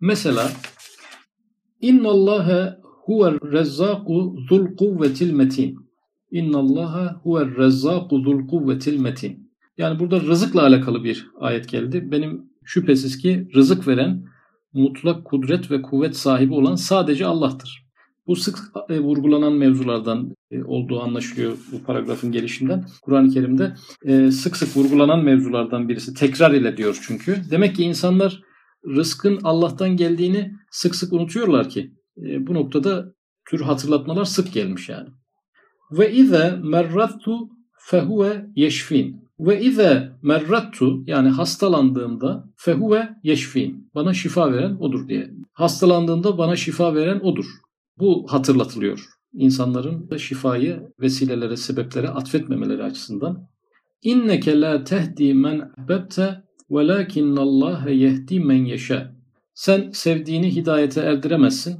mesela 0.00 0.50
İnna 1.80 2.08
Allaha 2.08 2.80
huvel 3.04 3.52
rezzaku 3.52 4.36
zul 4.48 4.76
kuvvetil 4.76 5.32
metin. 5.32 5.78
İnna 6.30 6.58
Allaha 6.58 7.20
huvel 7.22 7.56
rezzaku 7.56 8.18
zul 8.18 8.46
kuvvetil 8.46 8.98
metin. 8.98 9.50
Yani 9.78 10.00
burada 10.00 10.20
rızıkla 10.20 10.62
alakalı 10.62 11.04
bir 11.04 11.26
ayet 11.40 11.68
geldi. 11.68 12.08
Benim 12.12 12.42
şüphesiz 12.64 13.18
ki 13.18 13.48
rızık 13.54 13.88
veren, 13.88 14.24
mutlak 14.72 15.24
kudret 15.24 15.70
ve 15.70 15.82
kuvvet 15.82 16.16
sahibi 16.16 16.54
olan 16.54 16.74
sadece 16.74 17.26
Allah'tır. 17.26 17.86
Bu 18.26 18.36
sık 18.36 18.58
e, 18.88 19.00
vurgulanan 19.00 19.52
mevzulardan 19.52 20.34
e, 20.50 20.62
olduğu 20.62 21.00
anlaşılıyor 21.00 21.56
bu 21.72 21.82
paragrafın 21.82 22.32
gelişinden. 22.32 22.86
Kur'an-ı 23.02 23.30
Kerim'de 23.30 23.74
e, 24.04 24.30
sık 24.30 24.56
sık 24.56 24.76
vurgulanan 24.76 25.24
mevzulardan 25.24 25.88
birisi. 25.88 26.14
Tekrar 26.14 26.50
ile 26.50 26.76
diyor 26.76 26.98
çünkü. 27.06 27.36
Demek 27.50 27.76
ki 27.76 27.84
insanlar 27.84 28.42
rızkın 28.86 29.38
Allah'tan 29.42 29.96
geldiğini 29.96 30.52
sık 30.76 30.94
sık 30.94 31.12
unutuyorlar 31.12 31.68
ki 31.68 31.92
e, 32.22 32.46
bu 32.46 32.54
noktada 32.54 33.14
tür 33.50 33.60
hatırlatmalar 33.60 34.24
sık 34.24 34.52
gelmiş 34.52 34.88
yani. 34.88 35.08
Ve 35.90 36.12
ize 36.12 36.58
merrattu 36.62 37.38
fehuve 37.78 38.46
yeşfin. 38.56 39.26
Ve 39.40 39.60
ize 39.60 40.12
merrattu 40.22 41.02
yani 41.06 41.28
hastalandığımda 41.28 42.44
fehuve 42.56 43.08
yeşfin. 43.22 43.90
Bana 43.94 44.14
şifa 44.14 44.52
veren 44.52 44.76
odur 44.80 45.08
diye. 45.08 45.30
Hastalandığımda 45.52 46.38
bana 46.38 46.56
şifa 46.56 46.94
veren 46.94 47.20
odur. 47.20 47.46
Bu 47.98 48.26
hatırlatılıyor. 48.28 49.04
İnsanların 49.32 50.16
şifayı 50.16 50.92
vesilelere, 51.00 51.56
sebeplere 51.56 52.08
atfetmemeleri 52.08 52.82
açısından. 52.82 53.48
İnneke 54.02 54.60
la 54.60 54.84
tehdi 54.84 55.34
men 55.34 55.72
ahbebte 55.78 56.42
velakinnallaha 56.70 57.90
yehdi 57.90 58.40
men 58.40 58.64
yeşe. 58.64 59.15
Sen 59.56 59.90
sevdiğini 59.90 60.56
hidayete 60.56 61.00
erdiremezsin. 61.00 61.76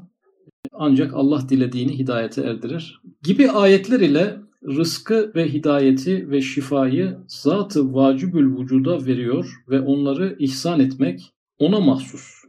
Ancak 0.72 1.14
Allah 1.14 1.48
dilediğini 1.48 1.98
hidayete 1.98 2.42
erdirir. 2.42 3.00
Gibi 3.22 3.50
ayetler 3.50 4.00
ile 4.00 4.36
rızkı 4.66 5.32
ve 5.34 5.52
hidayeti 5.52 6.30
ve 6.30 6.40
şifayı 6.40 7.18
zatı 7.28 7.94
vacibül 7.94 8.58
vücuda 8.58 9.06
veriyor 9.06 9.52
ve 9.68 9.80
onları 9.80 10.36
ihsan 10.38 10.80
etmek 10.80 11.32
ona 11.58 11.80
mahsus. 11.80 12.42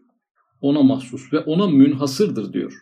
Ona 0.61 0.83
mahsus 0.83 1.33
ve 1.33 1.39
ona 1.39 1.67
münhasırdır 1.67 2.53
diyor. 2.53 2.73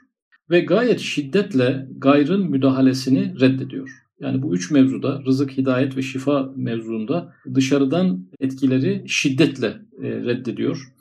ve 0.49 0.59
gayet 0.59 0.99
şiddetle 0.99 1.87
gayrın 1.97 2.49
müdahalesini 2.49 3.39
reddediyor. 3.39 3.89
Yani 4.19 4.41
bu 4.41 4.55
üç 4.55 4.71
mevzuda 4.71 5.21
rızık, 5.25 5.57
hidayet 5.57 5.97
ve 5.97 6.01
şifa 6.01 6.53
mevzuunda 6.55 7.33
dışarıdan 7.53 8.27
etkileri 8.39 9.03
şiddetle 9.07 9.67
e, 10.03 10.09
reddediyor. 10.09 10.94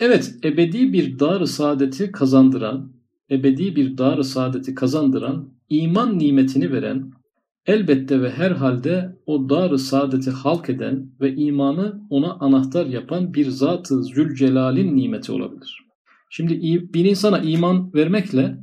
Evet, 0.00 0.34
ebedi 0.44 0.92
bir 0.92 1.18
dar 1.18 1.44
saadeti 1.44 2.12
kazandıran, 2.12 2.92
ebedi 3.30 3.76
bir 3.76 3.98
dar 3.98 4.22
saadeti 4.22 4.74
kazandıran, 4.74 5.48
iman 5.68 6.18
nimetini 6.18 6.72
veren, 6.72 7.12
elbette 7.66 8.22
ve 8.22 8.30
herhalde 8.30 9.16
o 9.26 9.48
dar 9.48 9.76
saadeti 9.76 10.30
halk 10.30 10.70
eden 10.70 11.10
ve 11.20 11.34
imanı 11.34 12.00
ona 12.10 12.32
anahtar 12.32 12.86
yapan 12.86 13.34
bir 13.34 13.50
zatı 13.50 14.04
Zülcelal'in 14.04 14.96
nimeti 14.96 15.32
olabilir. 15.32 15.78
Şimdi 16.30 16.62
bir 16.94 17.04
insana 17.04 17.38
iman 17.38 17.94
vermekle 17.94 18.58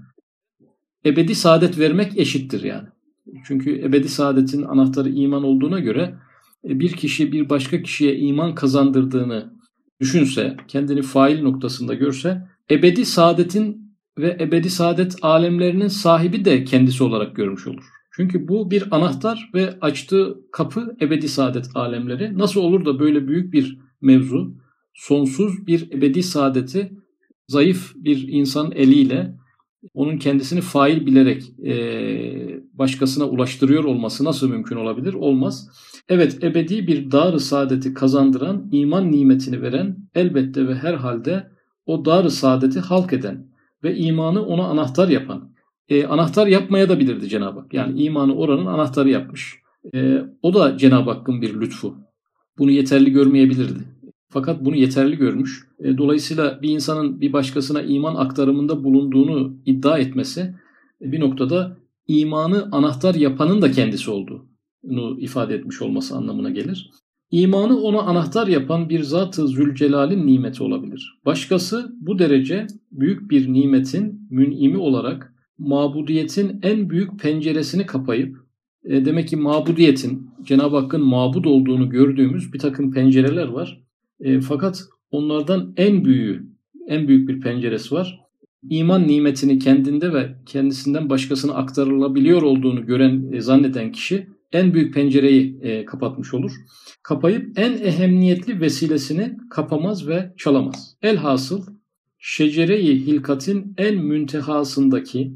ebedi 1.06 1.36
saadet 1.36 1.80
vermek 1.80 2.18
eşittir 2.18 2.64
yani. 2.64 2.88
Çünkü 3.48 3.82
ebedi 3.82 4.10
saadetin 4.10 4.62
anahtarı 4.62 5.10
iman 5.10 5.44
olduğuna 5.44 5.80
göre 5.80 6.16
e, 6.64 6.80
bir 6.80 6.92
kişi 6.92 7.32
bir 7.32 7.50
başka 7.50 7.82
kişiye 7.82 8.18
iman 8.18 8.56
kazandırdığını 8.56 9.57
düşünse, 10.00 10.58
kendini 10.68 11.02
fail 11.02 11.42
noktasında 11.42 11.94
görse, 11.94 12.48
ebedi 12.72 13.06
saadetin 13.06 13.96
ve 14.18 14.38
ebedi 14.40 14.70
saadet 14.70 15.16
alemlerinin 15.22 15.88
sahibi 15.88 16.46
de 16.46 16.64
kendisi 16.64 17.04
olarak 17.04 17.36
görmüş 17.36 17.68
olur. 17.68 17.84
Çünkü 18.12 18.48
bu 18.48 18.72
bir 18.72 18.96
anahtar 18.96 19.50
ve 19.54 19.78
açtığı 19.82 20.38
kapı 20.52 20.98
ebedi 21.02 21.30
saadet 21.30 21.66
alemleri. 21.76 22.38
Nasıl 22.38 22.62
olur 22.62 22.86
da 22.86 23.00
böyle 23.00 23.28
büyük 23.28 23.54
bir 23.54 23.78
mevzu, 24.02 24.56
sonsuz 24.94 25.68
bir 25.68 25.92
ebedi 25.92 26.24
saadeti 26.24 26.92
zayıf 27.48 27.94
bir 27.96 28.28
insan 28.28 28.72
eliyle 28.72 29.38
onun 29.94 30.18
kendisini 30.18 30.62
fail 30.62 31.06
bilerek 31.06 31.44
e, 31.66 31.74
başkasına 32.74 33.26
ulaştırıyor 33.26 33.84
olması 33.84 34.24
nasıl 34.24 34.50
mümkün 34.50 34.76
olabilir? 34.76 35.14
Olmaz. 35.14 35.70
Evet 36.10 36.44
ebedi 36.44 36.88
bir 36.88 37.12
dar 37.12 37.38
saadeti 37.38 37.94
kazandıran, 37.94 38.70
iman 38.72 39.12
nimetini 39.12 39.62
veren, 39.62 39.98
elbette 40.16 40.68
ve 40.68 40.76
herhalde 40.76 41.48
o 41.86 42.06
dar 42.06 42.30
saadeti 42.30 42.80
halk 42.80 43.14
eden 43.14 43.48
ve 43.84 43.96
imanı 43.96 44.46
ona 44.46 44.64
anahtar 44.64 45.10
yapan. 45.10 45.52
E, 45.90 46.06
anahtar 46.06 46.48
yapmaya 46.48 46.90
da 46.90 47.00
bilirdi 47.00 47.30
Cenab-ı 47.30 47.60
Hak. 47.60 47.74
Yani 47.74 48.04
imanı 48.04 48.36
oranın 48.36 48.66
anahtarı 48.66 49.10
yapmış. 49.10 49.56
E, 49.94 50.22
o 50.42 50.54
da 50.54 50.78
Cenab-ı 50.78 51.12
Hakk'ın 51.12 51.42
bir 51.42 51.62
lütfu. 51.62 51.96
Bunu 52.58 52.72
yeterli 52.72 53.12
görmeyebilirdi. 53.12 53.97
Fakat 54.30 54.66
bunu 54.66 54.76
yeterli 54.76 55.16
görmüş. 55.16 55.68
E, 55.80 55.98
dolayısıyla 55.98 56.62
bir 56.62 56.70
insanın 56.70 57.22
bir 57.22 57.34
başkasına 57.34 57.82
iman 57.82 58.16
aktarımında 58.16 58.84
bulunduğunu 58.84 59.58
iddia 59.66 59.98
etmesi 59.98 60.56
e, 61.02 61.12
bir 61.12 61.20
noktada 61.20 61.78
imanı 62.08 62.70
anahtar 62.72 63.16
yapanın 63.16 63.62
da 63.62 63.72
kendisi 63.72 64.12
olduğunu 64.12 65.20
ifade 65.20 65.56
etmiş 65.56 65.82
olması 65.82 66.16
anlamına 66.16 66.50
gelir. 66.50 66.92
İmanı 67.32 67.82
ona 67.82 68.02
anahtar 68.02 68.48
yapan 68.48 68.90
bir 68.90 69.04
zat-ı 69.04 69.48
Zülcelal'in 69.48 70.28
nimeti 70.28 70.64
olabilir. 70.64 71.20
Başkası 71.26 71.96
bu 72.02 72.20
derece 72.20 72.68
büyük 72.92 73.32
bir 73.32 73.54
nimetin 73.54 74.28
münimi 74.30 74.78
olarak 74.78 75.34
mabudiyetin 75.58 76.60
en 76.64 76.90
büyük 76.90 77.20
penceresini 77.20 77.86
kapayıp 77.86 78.38
e, 78.86 79.06
demek 79.06 79.28
ki 79.28 79.36
mabudiyetin 79.36 80.30
Cenab-ı 80.44 80.78
Hakk'ın 80.78 81.02
mabud 81.02 81.46
olduğunu 81.46 81.90
gördüğümüz 81.90 82.54
bir 82.54 82.60
takım 82.60 82.92
pencereler 82.92 83.48
var. 83.48 83.87
E, 84.20 84.42
fakat 84.42 84.84
onlardan 85.12 85.74
en 85.78 86.06
büyüğü, 86.06 86.48
en 86.88 87.08
büyük 87.08 87.30
bir 87.30 87.42
penceresi 87.42 87.96
var. 87.96 88.20
İman 88.70 89.08
nimetini 89.08 89.60
kendinde 89.60 90.14
ve 90.14 90.36
kendisinden 90.46 91.10
başkasına 91.10 91.54
aktarılabiliyor 91.54 92.42
olduğunu 92.42 92.86
gören, 92.86 93.32
e, 93.32 93.42
zanneden 93.42 93.92
kişi 93.92 94.28
en 94.52 94.74
büyük 94.74 94.94
pencereyi 94.94 95.60
e, 95.62 95.86
kapatmış 95.86 96.34
olur. 96.34 96.52
Kapayıp 97.04 97.60
en 97.60 97.74
ehemmiyetli 97.74 98.62
vesilesini 98.62 99.38
kapamaz 99.50 100.08
ve 100.08 100.34
çalamaz. 100.38 100.98
Elhasıl 101.02 101.66
şecere-i 102.20 103.08
hilkatin 103.08 103.74
en 103.78 103.98
müntehasındaki 103.98 105.34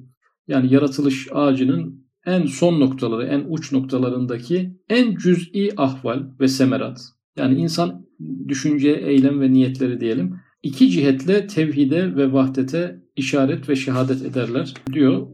yani 0.48 0.74
yaratılış 0.74 1.28
ağacının 1.32 2.06
en 2.26 2.46
son 2.46 2.80
noktaları, 2.80 3.28
en 3.28 3.46
uç 3.50 3.72
noktalarındaki 3.72 4.72
en 4.90 5.16
cüz'i 5.16 5.70
ahval 5.78 6.24
ve 6.40 6.48
semerat. 6.48 7.02
Yani 7.38 7.60
insan 7.60 8.06
düşünce, 8.48 8.90
eylem 8.92 9.42
ve 9.42 9.54
niyetleri 9.54 10.00
diyelim. 10.00 10.36
iki 10.64 10.90
cihetle 10.90 11.48
tevhide 11.48 12.16
ve 12.16 12.34
vahdete 12.34 13.02
işaret 13.16 13.70
ve 13.70 13.76
şehadet 13.76 14.22
ederler 14.22 14.74
diyor. 14.94 15.28